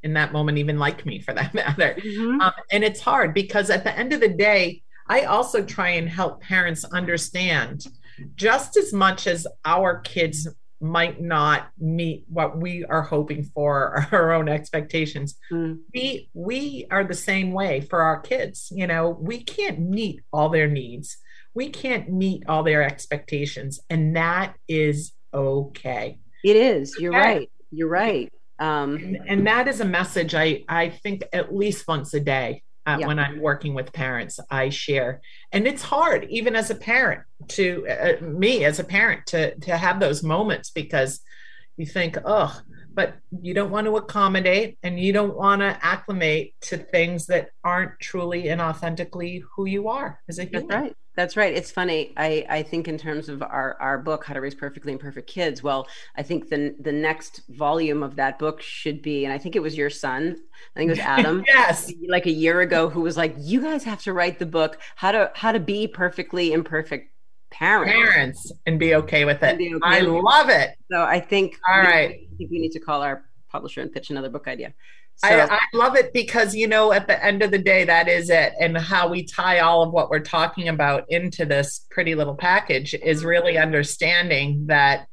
in 0.02 0.12
that 0.14 0.32
moment, 0.32 0.58
even 0.58 0.78
like 0.78 1.06
me 1.06 1.20
for 1.20 1.32
that 1.32 1.54
matter. 1.54 1.96
Mm-hmm. 1.98 2.40
Um, 2.40 2.52
and 2.70 2.84
it's 2.84 3.00
hard 3.00 3.32
because 3.32 3.70
at 3.70 3.84
the 3.84 3.96
end 3.96 4.12
of 4.12 4.20
the 4.20 4.28
day, 4.28 4.82
I 5.06 5.22
also 5.22 5.64
try 5.64 5.90
and 5.90 6.08
help 6.08 6.42
parents 6.42 6.84
understand 6.84 7.86
just 8.34 8.76
as 8.76 8.92
much 8.92 9.26
as 9.26 9.46
our 9.64 10.00
kids 10.00 10.46
might 10.80 11.20
not 11.20 11.68
meet 11.78 12.24
what 12.28 12.56
we 12.58 12.84
are 12.84 13.02
hoping 13.02 13.44
for 13.44 14.06
our 14.12 14.32
own 14.32 14.48
expectations. 14.48 15.36
Mm. 15.52 15.80
we 15.94 16.30
we 16.34 16.86
are 16.90 17.04
the 17.04 17.14
same 17.14 17.52
way 17.52 17.80
for 17.80 18.02
our 18.02 18.20
kids 18.20 18.68
you 18.74 18.86
know? 18.86 19.10
We 19.10 19.42
can't 19.42 19.80
meet 19.80 20.20
all 20.32 20.48
their 20.48 20.68
needs. 20.68 21.16
We 21.54 21.70
can't 21.70 22.10
meet 22.10 22.44
all 22.48 22.62
their 22.62 22.82
expectations 22.82 23.80
and 23.90 24.16
that 24.16 24.54
is 24.68 25.12
okay. 25.34 26.18
It 26.44 26.56
is. 26.56 26.96
You're 26.98 27.16
okay. 27.16 27.28
right. 27.28 27.50
You're 27.70 27.88
right. 27.88 28.32
Um 28.58 28.96
and, 28.96 29.18
and 29.26 29.46
that 29.46 29.68
is 29.68 29.80
a 29.80 29.84
message 29.84 30.34
i 30.34 30.64
i 30.68 30.88
think 30.88 31.22
at 31.32 31.54
least 31.54 31.86
once 31.86 32.12
a 32.14 32.20
day 32.20 32.62
uh, 32.88 32.98
yeah. 32.98 33.06
when 33.06 33.18
I'm 33.18 33.40
working 33.40 33.74
with 33.74 33.92
parents, 33.92 34.40
I 34.50 34.70
share, 34.70 35.20
and 35.52 35.66
it's 35.66 35.82
hard 35.82 36.26
even 36.30 36.56
as 36.56 36.70
a 36.70 36.74
parent 36.74 37.22
to 37.48 37.86
uh, 37.88 38.24
me 38.24 38.64
as 38.64 38.78
a 38.78 38.84
parent 38.84 39.26
to 39.26 39.54
to 39.56 39.76
have 39.76 40.00
those 40.00 40.22
moments 40.22 40.70
because 40.70 41.20
you 41.76 41.86
think, 41.86 42.16
oh, 42.24 42.58
but 42.98 43.14
you 43.40 43.54
don't 43.54 43.70
want 43.70 43.86
to 43.86 43.96
accommodate 43.96 44.76
and 44.82 44.98
you 44.98 45.12
don't 45.12 45.36
want 45.36 45.60
to 45.60 45.78
acclimate 45.86 46.52
to 46.60 46.76
things 46.76 47.26
that 47.26 47.50
aren't 47.62 47.92
truly 48.00 48.48
and 48.48 48.60
authentically 48.60 49.40
who 49.54 49.66
you 49.66 49.86
are 49.88 50.18
as 50.28 50.40
a 50.40 50.42
human. 50.42 50.66
That's 50.66 50.80
right. 50.82 50.96
That's 51.14 51.36
right. 51.36 51.54
It's 51.54 51.70
funny. 51.70 52.12
I, 52.16 52.44
I 52.48 52.62
think 52.64 52.88
in 52.88 52.98
terms 52.98 53.28
of 53.28 53.40
our, 53.40 53.76
our 53.80 53.98
book, 53.98 54.24
How 54.24 54.34
to 54.34 54.40
Raise 54.40 54.56
Perfectly 54.56 54.90
Imperfect 54.90 55.28
Kids, 55.28 55.62
well, 55.62 55.86
I 56.16 56.24
think 56.24 56.48
the 56.48 56.74
the 56.80 56.90
next 56.90 57.42
volume 57.50 58.02
of 58.02 58.16
that 58.16 58.36
book 58.36 58.60
should 58.60 59.00
be, 59.00 59.24
and 59.24 59.32
I 59.32 59.38
think 59.38 59.54
it 59.54 59.62
was 59.62 59.76
your 59.76 59.90
son, 59.90 60.36
I 60.74 60.80
think 60.80 60.88
it 60.88 60.94
was 60.94 60.98
Adam, 60.98 61.44
yes, 61.46 61.92
like 62.08 62.26
a 62.26 62.32
year 62.32 62.62
ago, 62.62 62.88
who 62.88 63.00
was 63.00 63.16
like, 63.16 63.34
"You 63.38 63.60
guys 63.60 63.84
have 63.84 64.02
to 64.02 64.12
write 64.12 64.40
the 64.40 64.46
book 64.46 64.78
how 64.96 65.12
to 65.12 65.30
how 65.34 65.52
to 65.52 65.60
be 65.60 65.86
perfectly 65.86 66.52
imperfect 66.52 67.12
parents, 67.50 67.92
parents, 67.92 68.52
and 68.66 68.78
be 68.78 68.94
okay 68.94 69.24
with 69.24 69.42
it." 69.42 69.54
Okay 69.56 69.74
I 69.82 70.02
with 70.02 70.22
love 70.22 70.48
it. 70.48 70.70
So 70.90 71.02
I 71.02 71.20
think 71.20 71.56
all 71.68 71.78
right. 71.78 72.10
I 72.10 72.36
think 72.36 72.50
we 72.50 72.58
need 72.58 72.72
to 72.72 72.80
call 72.80 73.02
our 73.02 73.24
publisher 73.50 73.80
and 73.80 73.92
pitch 73.92 74.10
another 74.10 74.28
book 74.28 74.46
idea. 74.46 74.74
So, 75.16 75.28
I, 75.28 75.54
I, 75.56 75.58
love 75.74 75.96
it 75.96 76.12
because 76.12 76.54
you 76.54 76.68
know 76.68 76.92
at 76.92 77.08
the 77.08 77.24
end 77.24 77.42
of 77.42 77.50
the 77.50 77.58
day 77.58 77.82
that 77.82 78.06
is 78.06 78.30
it 78.30 78.52
and 78.60 78.78
how 78.78 79.08
we 79.08 79.24
tie 79.24 79.58
all 79.58 79.82
of 79.82 79.92
what 79.92 80.10
we're 80.10 80.20
talking 80.20 80.68
about 80.68 81.06
into 81.08 81.44
this 81.44 81.86
pretty 81.90 82.14
little 82.14 82.36
package 82.36 82.94
is 82.94 83.24
really 83.24 83.58
understanding 83.58 84.66
that 84.68 85.08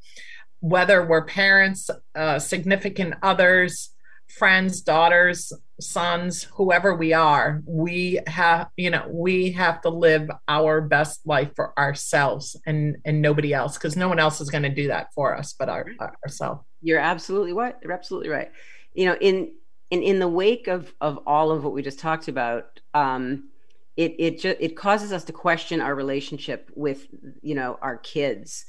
whether 0.60 1.04
we're 1.04 1.26
parents 1.26 1.90
uh, 2.14 2.38
significant 2.38 3.16
others 3.24 3.90
friends 4.28 4.82
daughters 4.82 5.52
sons 5.80 6.44
whoever 6.54 6.96
we 6.96 7.12
are 7.12 7.62
we 7.66 8.20
have 8.28 8.70
you 8.78 8.90
know 8.90 9.06
we 9.10 9.52
have 9.52 9.82
to 9.82 9.90
live 9.90 10.30
our 10.48 10.80
best 10.80 11.26
life 11.26 11.52
for 11.56 11.78
ourselves 11.78 12.56
and 12.66 12.96
and 13.04 13.22
nobody 13.22 13.54
else 13.54 13.74
because 13.74 13.98
no 13.98 14.08
one 14.08 14.20
else 14.20 14.40
is 14.40 14.50
going 14.50 14.64
to 14.64 14.70
do 14.70 14.88
that 14.88 15.14
for 15.14 15.36
us 15.36 15.54
but 15.54 15.68
our, 15.68 15.86
ourselves. 16.24 16.62
You're 16.82 17.00
absolutely 17.00 17.54
right 17.54 17.76
you're 17.82 17.92
absolutely 17.92 18.30
right. 18.30 18.52
You 18.94 19.08
know 19.08 19.18
in 19.20 19.54
in 19.92 20.02
in 20.02 20.20
the 20.20 20.28
wake 20.28 20.68
of 20.68 20.94
of 21.02 21.20
all 21.28 21.52
of 21.52 21.64
what 21.64 21.74
we 21.74 21.82
just 21.82 22.00
talked 22.00 22.30
about 22.30 22.80
um 22.94 23.50
it 23.98 24.16
it 24.18 24.40
just 24.40 24.58
it 24.60 24.78
causes 24.78 25.12
us 25.12 25.26
to 25.26 25.34
question 25.34 25.82
our 25.82 25.94
relationship 25.94 26.72
with 26.76 27.06
you 27.42 27.56
know 27.56 27.78
our 27.82 27.98
kids. 27.98 28.66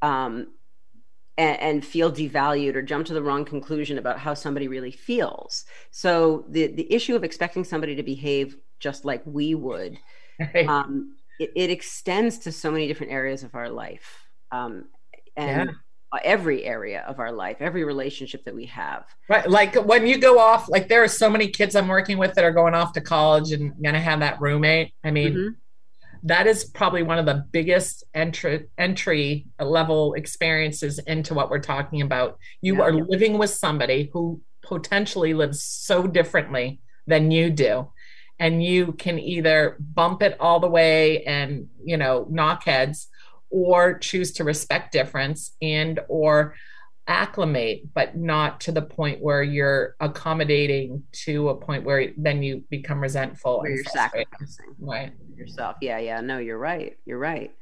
Um 0.00 0.48
and, 1.38 1.60
and, 1.60 1.84
feel 1.84 2.10
devalued 2.10 2.74
or 2.74 2.82
jump 2.82 3.06
to 3.06 3.14
the 3.14 3.22
wrong 3.22 3.44
conclusion 3.44 3.98
about 3.98 4.18
how 4.18 4.32
somebody 4.32 4.68
really 4.68 4.90
feels 4.90 5.64
so 5.90 6.44
the 6.48 6.68
the 6.68 6.90
issue 6.92 7.14
of 7.14 7.24
expecting 7.24 7.62
somebody 7.62 7.94
to 7.94 8.02
behave 8.02 8.56
just 8.78 9.04
like 9.04 9.22
we 9.24 9.54
would. 9.54 9.98
Right. 10.54 10.68
Um, 10.68 11.16
it, 11.40 11.50
it, 11.56 11.70
extends 11.70 12.36
to 12.40 12.52
so 12.52 12.70
many 12.70 12.86
different 12.86 13.10
areas 13.10 13.42
of 13.42 13.54
our 13.54 13.70
life. 13.70 14.26
Um, 14.52 14.84
and 15.34 15.70
yeah. 15.70 16.20
every 16.22 16.62
area 16.62 17.06
of 17.08 17.20
our 17.20 17.32
life, 17.32 17.56
every 17.60 17.84
relationship 17.84 18.44
that 18.44 18.54
we 18.54 18.66
have. 18.66 19.06
Right. 19.30 19.48
Like 19.48 19.76
when 19.76 20.06
you 20.06 20.18
go 20.18 20.38
off, 20.38 20.68
like 20.68 20.88
there 20.88 21.02
are 21.02 21.08
so 21.08 21.30
many 21.30 21.48
kids 21.48 21.74
I'm 21.74 21.88
working 21.88 22.18
with 22.18 22.34
that 22.34 22.44
are 22.44 22.52
going 22.52 22.74
off 22.74 22.92
to 22.92 23.00
college 23.00 23.50
and 23.52 23.72
going 23.82 23.94
to 23.94 24.00
have 24.00 24.20
that 24.20 24.38
roommate. 24.42 24.92
I 25.02 25.10
mean, 25.10 25.32
mm-hmm 25.32 25.48
that 26.22 26.46
is 26.46 26.64
probably 26.64 27.02
one 27.02 27.18
of 27.18 27.26
the 27.26 27.44
biggest 27.50 28.04
entry 28.14 28.66
entry 28.78 29.46
level 29.60 30.14
experiences 30.14 30.98
into 31.00 31.34
what 31.34 31.50
we're 31.50 31.58
talking 31.58 32.02
about. 32.02 32.38
You 32.60 32.76
yeah. 32.76 32.82
are 32.82 32.92
living 32.92 33.38
with 33.38 33.50
somebody 33.50 34.10
who 34.12 34.40
potentially 34.62 35.34
lives 35.34 35.62
so 35.62 36.06
differently 36.06 36.80
than 37.06 37.30
you 37.30 37.50
do. 37.50 37.90
And 38.38 38.62
you 38.62 38.92
can 38.92 39.18
either 39.18 39.76
bump 39.80 40.22
it 40.22 40.36
all 40.40 40.60
the 40.60 40.68
way 40.68 41.22
and, 41.24 41.68
you 41.82 41.96
know, 41.96 42.26
knock 42.28 42.64
heads 42.64 43.08
or 43.48 43.98
choose 43.98 44.32
to 44.32 44.44
respect 44.44 44.92
difference 44.92 45.56
and 45.62 46.00
or 46.08 46.54
acclimate, 47.08 47.82
but 47.94 48.16
not 48.16 48.60
to 48.62 48.72
the 48.72 48.82
point 48.82 49.22
where 49.22 49.42
you're 49.42 49.96
accommodating 50.00 51.02
to 51.12 51.50
a 51.50 51.54
point 51.54 51.84
where 51.84 52.12
then 52.16 52.42
you 52.42 52.64
become 52.70 53.00
resentful. 53.00 53.60
Where 53.60 53.70
you're 53.70 53.84
sacrificing 53.84 54.74
right. 54.78 55.12
yourself. 55.36 55.76
Yeah, 55.80 55.98
yeah. 55.98 56.20
No, 56.20 56.38
you're 56.38 56.58
right. 56.58 56.96
You're 57.04 57.18
right. 57.18 57.52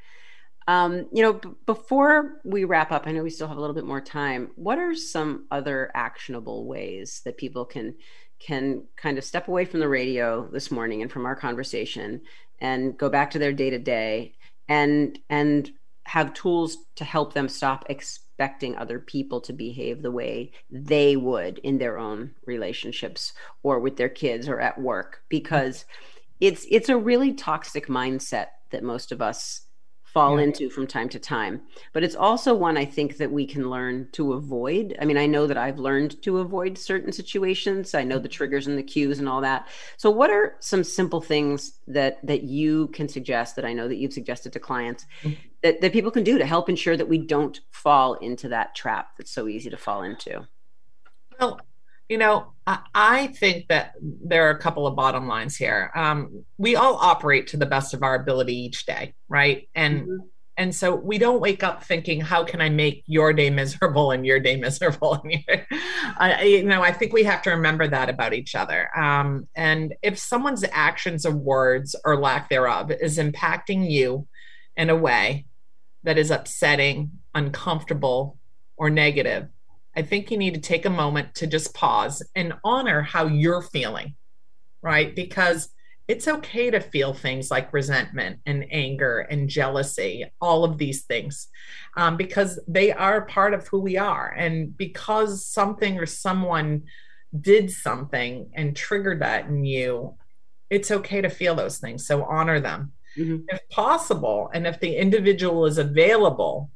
Um, 0.67 1.09
you 1.13 1.23
know, 1.23 1.35
b- 1.35 1.51
before 1.67 2.41
we 2.45 2.65
wrap 2.65 2.91
up, 2.91 3.07
I 3.07 3.13
know 3.13 3.23
we 3.23 3.31
still 3.31 3.49
have 3.49 3.59
a 3.59 3.61
little 3.61 3.75
bit 3.75 3.85
more 3.85 4.01
time. 4.01 4.51
What 4.57 4.79
are 4.79 4.95
some 4.95 5.47
other 5.51 5.91
actionable 5.95 6.67
ways 6.67 7.21
that 7.25 7.37
people 7.37 7.65
can 7.65 7.95
can 8.41 8.85
kind 8.97 9.17
of 9.17 9.25
step 9.25 9.49
away 9.49 9.65
from 9.65 9.81
the 9.81 9.89
radio 9.89 10.49
this 10.53 10.71
morning 10.71 11.03
and 11.03 11.11
from 11.11 11.25
our 11.25 11.37
conversation 11.37 12.21
and 12.61 12.97
go 12.99 13.09
back 13.09 13.31
to 13.31 13.39
their 13.39 13.53
day 13.53 13.71
to 13.71 13.79
day 13.79 14.35
and 14.69 15.19
and 15.31 15.71
have 16.05 16.35
tools 16.35 16.77
to 16.97 17.05
help 17.05 17.33
them 17.33 17.49
stop 17.49 17.85
expecting 18.35 18.77
other 18.77 18.99
people 18.99 19.41
to 19.41 19.53
behave 19.53 20.03
the 20.03 20.11
way 20.11 20.51
they 20.69 21.15
would 21.17 21.59
in 21.59 21.79
their 21.79 21.99
own 21.99 22.33
relationships 22.47 23.33
or 23.63 23.79
with 23.79 23.97
their 23.97 24.09
kids 24.09 24.49
or 24.49 24.61
at 24.61 24.81
work 24.81 25.23
because 25.29 25.85
it's 26.41 26.67
it's 26.69 26.89
a 26.89 26.97
really 26.97 27.33
toxic 27.33 27.87
mindset 27.87 28.47
that 28.71 28.83
most 28.83 29.13
of 29.13 29.23
us 29.23 29.67
fall 30.15 30.39
yeah. 30.39 30.45
into 30.45 30.71
from 30.71 30.87
time 30.87 31.09
to 31.11 31.19
time. 31.19 31.61
But 31.93 32.05
it's 32.05 32.15
also 32.15 32.55
one 32.55 32.79
I 32.79 32.85
think 32.85 33.17
that 33.19 33.31
we 33.31 33.45
can 33.45 33.69
learn 33.69 34.09
to 34.13 34.35
avoid. 34.35 34.97
I 35.01 35.05
mean, 35.05 35.19
I 35.19 35.27
know 35.27 35.47
that 35.49 35.59
I've 35.59 35.81
learned 35.81 36.23
to 36.23 36.39
avoid 36.39 36.79
certain 36.79 37.13
situations. 37.13 37.95
I 37.95 38.05
know 38.05 38.21
the 38.21 38.29
triggers 38.29 38.69
and 38.69 38.79
the 38.79 38.83
cues 38.83 39.19
and 39.19 39.29
all 39.29 39.41
that. 39.41 39.67
So 39.97 40.11
what 40.11 40.31
are 40.31 40.55
some 40.61 40.85
simple 40.85 41.21
things 41.21 41.81
that 41.89 42.25
that 42.25 42.45
you 42.45 42.89
can 42.89 43.09
suggest 43.09 43.57
that 43.57 43.65
I 43.65 43.73
know 43.73 43.89
that 43.89 43.97
you've 43.97 44.13
suggested 44.13 44.53
to 44.53 44.61
clients 44.61 45.05
mm-hmm. 45.23 45.35
that, 45.63 45.81
that 45.81 45.93
people 45.93 46.13
can 46.13 46.23
do 46.23 46.39
to 46.39 46.47
help 46.47 46.69
ensure 46.69 46.97
that 46.97 47.09
we 47.09 47.19
don't 47.19 47.61
fall 47.73 48.15
into 48.15 48.49
that 48.49 48.77
trap 48.77 49.17
that's 49.19 49.33
so 49.33 49.49
easy 49.49 49.69
to 49.69 49.77
fall 49.77 50.05
into? 50.05 50.47
Well, 51.41 51.61
you 52.09 52.19
know, 52.19 52.53
I 52.67 53.29
think 53.29 53.69
that 53.69 53.95
there 54.01 54.47
are 54.47 54.51
a 54.51 54.59
couple 54.59 54.87
of 54.87 54.97
bottom 54.97 55.27
lines 55.27 55.57
here. 55.57 55.91
Um, 55.95 56.45
we 56.59 56.77
all 56.77 56.97
operate 56.97 57.49
to 57.49 57.57
the 57.57 57.67
best 57.67 57.95
of 57.95 58.03
our 58.03 58.15
ability 58.15 58.57
each 58.57 58.87
day, 58.87 59.15
right? 59.29 59.69
And 59.75 60.03
mm-hmm. 60.03 60.17
and 60.57 60.75
so 60.75 60.95
we 60.95 61.19
don't 61.19 61.41
wake 61.41 61.63
up 61.63 61.85
thinking, 61.85 62.21
"How 62.21 62.45
can 62.45 62.61
I 62.61 62.69
make 62.69 63.05
your 63.07 63.33
day 63.33 63.51
miserable 63.51 64.11
and 64.11 64.25
your 64.25 64.41
day 64.41 64.57
miserable?" 64.67 65.23
I, 66.19 66.43
you 66.43 66.63
know, 66.65 66.83
I 66.83 66.93
think 66.93 67.13
we 67.13 67.25
have 67.25 67.43
to 67.43 67.51
remember 67.51 67.89
that 67.89 68.09
about 68.09 68.35
each 68.35 68.55
other. 68.55 68.89
Um, 68.97 69.49
and 69.55 69.95
if 70.03 70.19
someone's 70.19 70.65
actions 70.73 71.25
or 71.27 71.33
words 71.35 71.97
or 72.05 72.17
lack 72.17 72.49
thereof 72.49 72.91
is 72.91 73.19
impacting 73.19 73.91
you 73.91 74.27
in 74.77 74.91
a 74.91 74.97
way 74.97 75.47
that 76.03 76.19
is 76.19 76.31
upsetting, 76.31 77.13
uncomfortable, 77.35 78.39
or 78.77 78.91
negative, 78.91 79.49
I 79.97 80.03
think 80.03 80.31
you 80.31 80.39
need 80.39 80.55
to 80.55 80.61
take 80.61 80.87
a 80.87 80.91
moment 80.91 81.35
to 81.37 81.47
just 81.47 81.75
pause 81.75 82.23
and 82.35 82.55
honor 82.65 83.03
how 83.03 83.27
you're 83.27 83.63
feeling, 83.63 84.17
right? 84.83 85.15
Because 85.15 85.69
it's 86.07 86.29
okay 86.29 86.71
to 86.71 86.81
feel 86.81 87.15
things 87.15 87.51
like 87.51 87.73
resentment 87.73 88.41
and 88.45 88.67
anger 88.71 89.21
and 89.21 89.49
jealousy, 89.49 90.31
all 90.41 90.65
of 90.65 90.77
these 90.77 91.05
things, 91.05 91.49
um, 91.97 92.17
because 92.17 92.61
they 92.69 92.93
are 92.93 93.25
part 93.25 93.55
of 93.55 93.67
who 93.69 93.81
we 93.81 93.97
are. 93.97 94.35
And 94.37 94.77
because 94.77 95.47
something 95.47 95.99
or 95.99 96.07
someone 96.07 96.85
did 97.41 97.71
something 97.71 98.51
and 98.55 98.77
triggered 98.77 99.23
that 99.23 99.47
in 99.47 99.65
you, 99.65 100.17
it's 100.69 100.91
okay 100.91 101.21
to 101.21 101.31
feel 101.31 101.55
those 101.55 101.79
things. 101.79 102.07
So 102.07 102.25
honor 102.25 102.61
them. 102.61 102.93
Mm-hmm. 103.17 103.45
If 103.49 103.61
possible, 103.71 104.51
and 104.53 104.67
if 104.67 104.81
the 104.81 104.97
individual 104.97 105.67
is 105.67 105.79
available, 105.79 106.71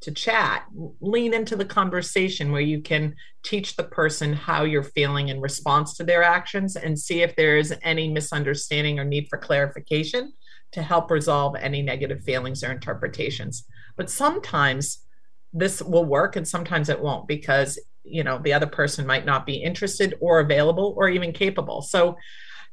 to 0.00 0.10
chat 0.10 0.66
lean 1.00 1.34
into 1.34 1.56
the 1.56 1.64
conversation 1.64 2.52
where 2.52 2.60
you 2.60 2.80
can 2.80 3.14
teach 3.42 3.76
the 3.76 3.84
person 3.84 4.32
how 4.32 4.64
you're 4.64 4.82
feeling 4.82 5.28
in 5.28 5.40
response 5.40 5.94
to 5.94 6.04
their 6.04 6.22
actions 6.22 6.76
and 6.76 6.98
see 6.98 7.22
if 7.22 7.36
there 7.36 7.58
is 7.58 7.74
any 7.82 8.08
misunderstanding 8.08 8.98
or 8.98 9.04
need 9.04 9.28
for 9.28 9.38
clarification 9.38 10.32
to 10.72 10.82
help 10.82 11.10
resolve 11.10 11.54
any 11.56 11.82
negative 11.82 12.22
feelings 12.22 12.62
or 12.62 12.70
interpretations. 12.70 13.64
But 13.96 14.08
sometimes 14.08 15.04
this 15.52 15.82
will 15.82 16.04
work 16.04 16.36
and 16.36 16.46
sometimes 16.46 16.88
it 16.88 17.00
won't 17.00 17.26
because 17.26 17.78
you 18.04 18.24
know 18.24 18.38
the 18.38 18.52
other 18.52 18.66
person 18.66 19.06
might 19.06 19.26
not 19.26 19.44
be 19.44 19.56
interested 19.56 20.14
or 20.20 20.40
available 20.40 20.94
or 20.96 21.08
even 21.08 21.32
capable. 21.32 21.82
So 21.82 22.16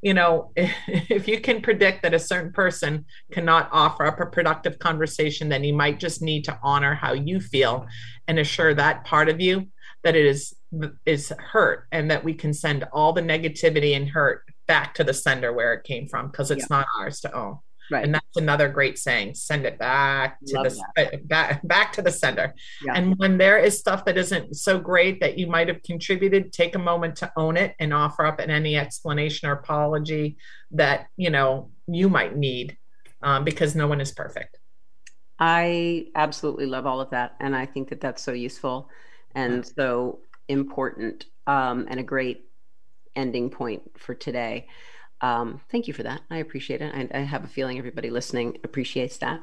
you 0.02 0.14
know, 0.14 0.52
if 0.56 1.28
you 1.28 1.40
can 1.40 1.62
predict 1.62 2.04
that 2.04 2.14
a 2.14 2.20
certain 2.20 2.52
person 2.52 3.06
cannot 3.32 3.70
offer 3.72 4.06
up 4.06 4.20
a 4.20 4.26
productive 4.26 4.80
conversation, 4.80 5.50
then 5.50 5.64
you 5.64 5.74
might 5.74 6.00
just 6.00 6.22
need 6.22 6.44
to 6.46 6.60
honor 6.62 6.94
how 6.94 7.14
you 7.14 7.40
feel 7.40 7.88
and 8.28 8.40
assure 8.40 8.74
that 8.74 9.06
part 9.06 9.30
of 9.30 9.40
you 9.40 9.68
that 10.04 10.16
it 10.16 10.26
is 10.26 10.54
is 11.06 11.34
hurt 11.40 11.88
and 11.92 12.12
that 12.12 12.24
we 12.24 12.34
can 12.34 12.54
send 12.54 12.84
all 12.92 13.14
the 13.14 13.22
negativity 13.22 13.96
and 13.96 14.10
hurt 14.10 14.44
back 14.68 14.94
to 14.94 15.04
the 15.04 15.14
sender 15.14 15.54
where 15.54 15.74
it 15.74 15.84
came 15.84 16.08
from 16.08 16.28
because 16.28 16.52
it's 16.52 16.68
yeah. 16.70 16.78
not 16.78 16.88
ours 17.00 17.22
to 17.22 17.34
own. 17.34 17.58
Right. 17.89 18.04
And 18.04 18.13
that's 18.13 18.36
another 18.36 18.67
great 18.69 18.97
saying. 18.97 19.36
Send 19.36 19.65
it 19.65 19.78
back 19.80 20.39
to 20.47 20.56
Love 20.56 20.76
the 20.95 21.21
back, 21.26 21.65
back 21.67 21.93
to 21.93 22.02
the 22.02 22.12
sender. 22.12 22.54
Yeah. 22.84 22.93
And 22.95 23.15
when 23.17 23.38
there 23.38 23.58
is 23.58 23.78
stuff 23.78 24.04
that 24.06 24.17
isn't 24.17 24.56
so 24.56 24.80
great 24.80 25.19
that 25.21 25.38
you 25.38 25.47
might 25.47 25.67
have 25.67 25.82
contributed, 25.84 26.52
take 26.52 26.76
a 26.76 26.80
moment 26.80 27.15
to 27.17 27.32
own 27.38 27.56
it 27.56 27.76
and 27.80 27.93
offer 27.93 28.26
up 28.26 28.39
any 28.39 28.78
explanation 28.78 29.47
or 29.47 29.54
apology 29.54 30.38
that 30.71 31.08
you 31.15 31.30
know 31.30 31.71
you 31.88 32.10
might 32.10 32.36
need, 32.36 32.78
um, 33.21 33.43
because 33.43 33.76
no 33.76 33.88
one 33.88 34.02
is 34.02 34.12
perfect. 34.12 34.58
I 35.39 36.08
absolutely 36.15 36.65
love 36.65 36.86
all 36.86 37.00
of 37.00 37.12
that, 37.12 37.36
and 37.39 37.56
I 37.56 37.65
think 37.65 37.89
that 37.89 38.02
that's 38.02 38.23
so 38.23 38.32
useful 38.32 38.89
and 39.36 39.65
so 39.65 40.19
important, 40.47 41.26
um, 41.45 41.86
and 41.89 42.00
a 42.00 42.04
great 42.04 42.50
ending 43.15 43.50
point 43.50 43.84
for 43.97 44.15
today. 44.15 44.67
Um, 45.21 45.62
thank 45.71 45.88
you 45.88 45.93
for 45.93 46.03
that. 46.03 46.21
I 46.30 46.38
appreciate 46.38 46.82
it. 46.82 46.93
I, 46.93 47.17
I, 47.17 47.21
have 47.21 47.43
a 47.43 47.47
feeling 47.47 47.80
everybody 47.80 48.12
listening 48.12 48.58
appreciates 48.63 49.17
that. 49.17 49.41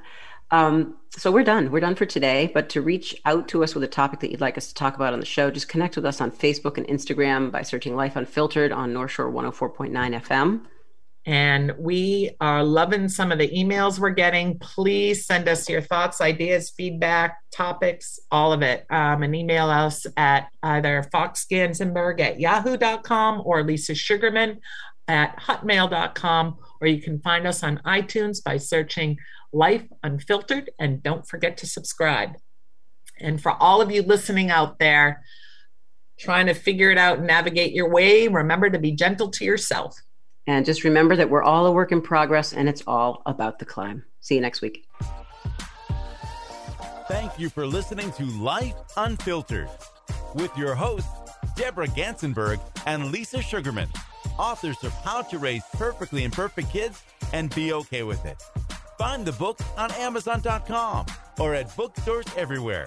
Um, 0.51 0.97
so 1.11 1.33
we're 1.33 1.45
done. 1.45 1.71
We're 1.73 1.81
done 1.81 1.97
for 1.97 2.07
today. 2.07 2.51
But 2.53 2.69
to 2.71 2.81
reach 2.81 3.21
out 3.25 3.49
to 3.49 3.65
us 3.65 3.75
with 3.75 3.83
a 3.83 3.89
topic 3.89 4.21
that 4.21 4.31
you'd 4.31 4.41
like 4.41 4.57
us 4.57 4.69
to 4.69 4.75
talk 4.75 4.95
about 4.95 5.13
on 5.13 5.21
the 5.21 5.27
show, 5.27 5.51
just 5.51 5.69
connect 5.69 5.97
with 5.97 6.05
us 6.05 6.21
on 6.21 6.31
Facebook 6.31 6.79
and 6.79 6.87
Instagram 6.87 7.51
by 7.51 7.63
searching 7.63 7.97
Life 7.97 8.15
Unfiltered 8.15 8.71
on 8.71 8.93
North 8.93 9.11
Shore 9.11 9.33
104.9 9.33 9.91
FM. 10.23 10.61
And 11.27 11.73
we 11.79 12.33
are 12.41 12.63
loving 12.63 13.09
some 13.09 13.33
of 13.33 13.39
the 13.39 13.49
emails 13.49 13.99
we're 13.99 14.11
getting. 14.11 14.59
Please 14.59 15.25
send 15.25 15.49
us 15.49 15.69
your 15.71 15.81
thoughts, 15.81 16.21
ideas, 16.21 16.69
feedback, 16.69 17.39
topics, 17.51 18.19
all 18.31 18.53
of 18.53 18.61
it. 18.61 18.85
Um, 18.91 19.23
and 19.23 19.35
email 19.35 19.71
us 19.71 20.07
at 20.19 20.49
either 20.63 21.09
foxgansenberg 21.15 22.21
at 22.21 22.41
yahoo.com 22.41 23.43
or 23.45 23.65
Lisa 23.65 23.95
Sugarman 23.95 24.61
at 25.09 25.39
hotmail.com, 25.39 26.57
or 26.81 26.87
you 26.87 27.01
can 27.01 27.21
find 27.21 27.47
us 27.47 27.63
on 27.63 27.81
iTunes 27.85 28.43
by 28.43 28.57
searching 28.57 29.17
Life 29.53 29.85
Unfiltered. 30.03 30.71
And 30.79 31.03
don't 31.03 31.27
forget 31.27 31.57
to 31.59 31.67
subscribe. 31.67 32.31
And 33.21 33.41
for 33.41 33.53
all 33.53 33.81
of 33.81 33.91
you 33.91 34.03
listening 34.03 34.51
out 34.51 34.79
there, 34.79 35.23
trying 36.19 36.47
to 36.47 36.55
figure 36.55 36.91
it 36.91 36.99
out 36.99 37.19
and 37.19 37.27
navigate 37.27 37.73
your 37.73 37.91
way, 37.91 38.29
remember 38.29 38.71
to 38.71 38.79
be 38.79 38.93
gentle 38.93 39.31
to 39.31 39.45
yourself. 39.45 39.97
And 40.47 40.67
just 40.67 40.85
remember 40.85 41.17
that 41.17 41.31
we're 41.31 41.43
all 41.43 41.67
a 41.67 41.73
work 41.73 41.93
in 41.93 42.03
progress 42.03 42.53
and 42.53 42.69
it's 42.69 42.83
all 42.87 43.23
about 43.27 43.59
the 43.59 43.65
climb. 43.65 44.05
See 44.21 44.35
you 44.35 44.41
next 44.41 44.61
week. 44.61 44.87
Thank 47.09 47.39
you 47.39 47.51
for 47.51 47.67
listening 47.67 48.13
to 48.13 48.25
Life 48.25 48.75
Unfiltered 48.97 49.69
with 50.35 50.57
your 50.57 50.75
hosts, 50.75 51.09
Deborah 51.57 51.89
Gansenberg 51.89 52.61
and 52.87 53.13
Lisa 53.13 53.43
Sugarman 53.43 53.89
authors 54.39 54.83
of 54.85 54.93
How 54.93 55.23
to 55.23 55.39
Raise 55.39 55.63
Perfectly 55.73 56.25
Imperfect 56.25 56.71
Kids 56.71 57.03
and 57.33 57.55
Be 57.55 57.73
Okay 57.73 58.03
with 58.03 58.25
It. 58.25 58.43
Find 58.99 59.25
the 59.25 59.33
book 59.33 59.59
on 59.77 59.91
Amazon.com 59.93 61.07
or 61.39 61.55
at 61.55 61.75
bookstores 61.77 62.27
everywhere. 62.37 62.87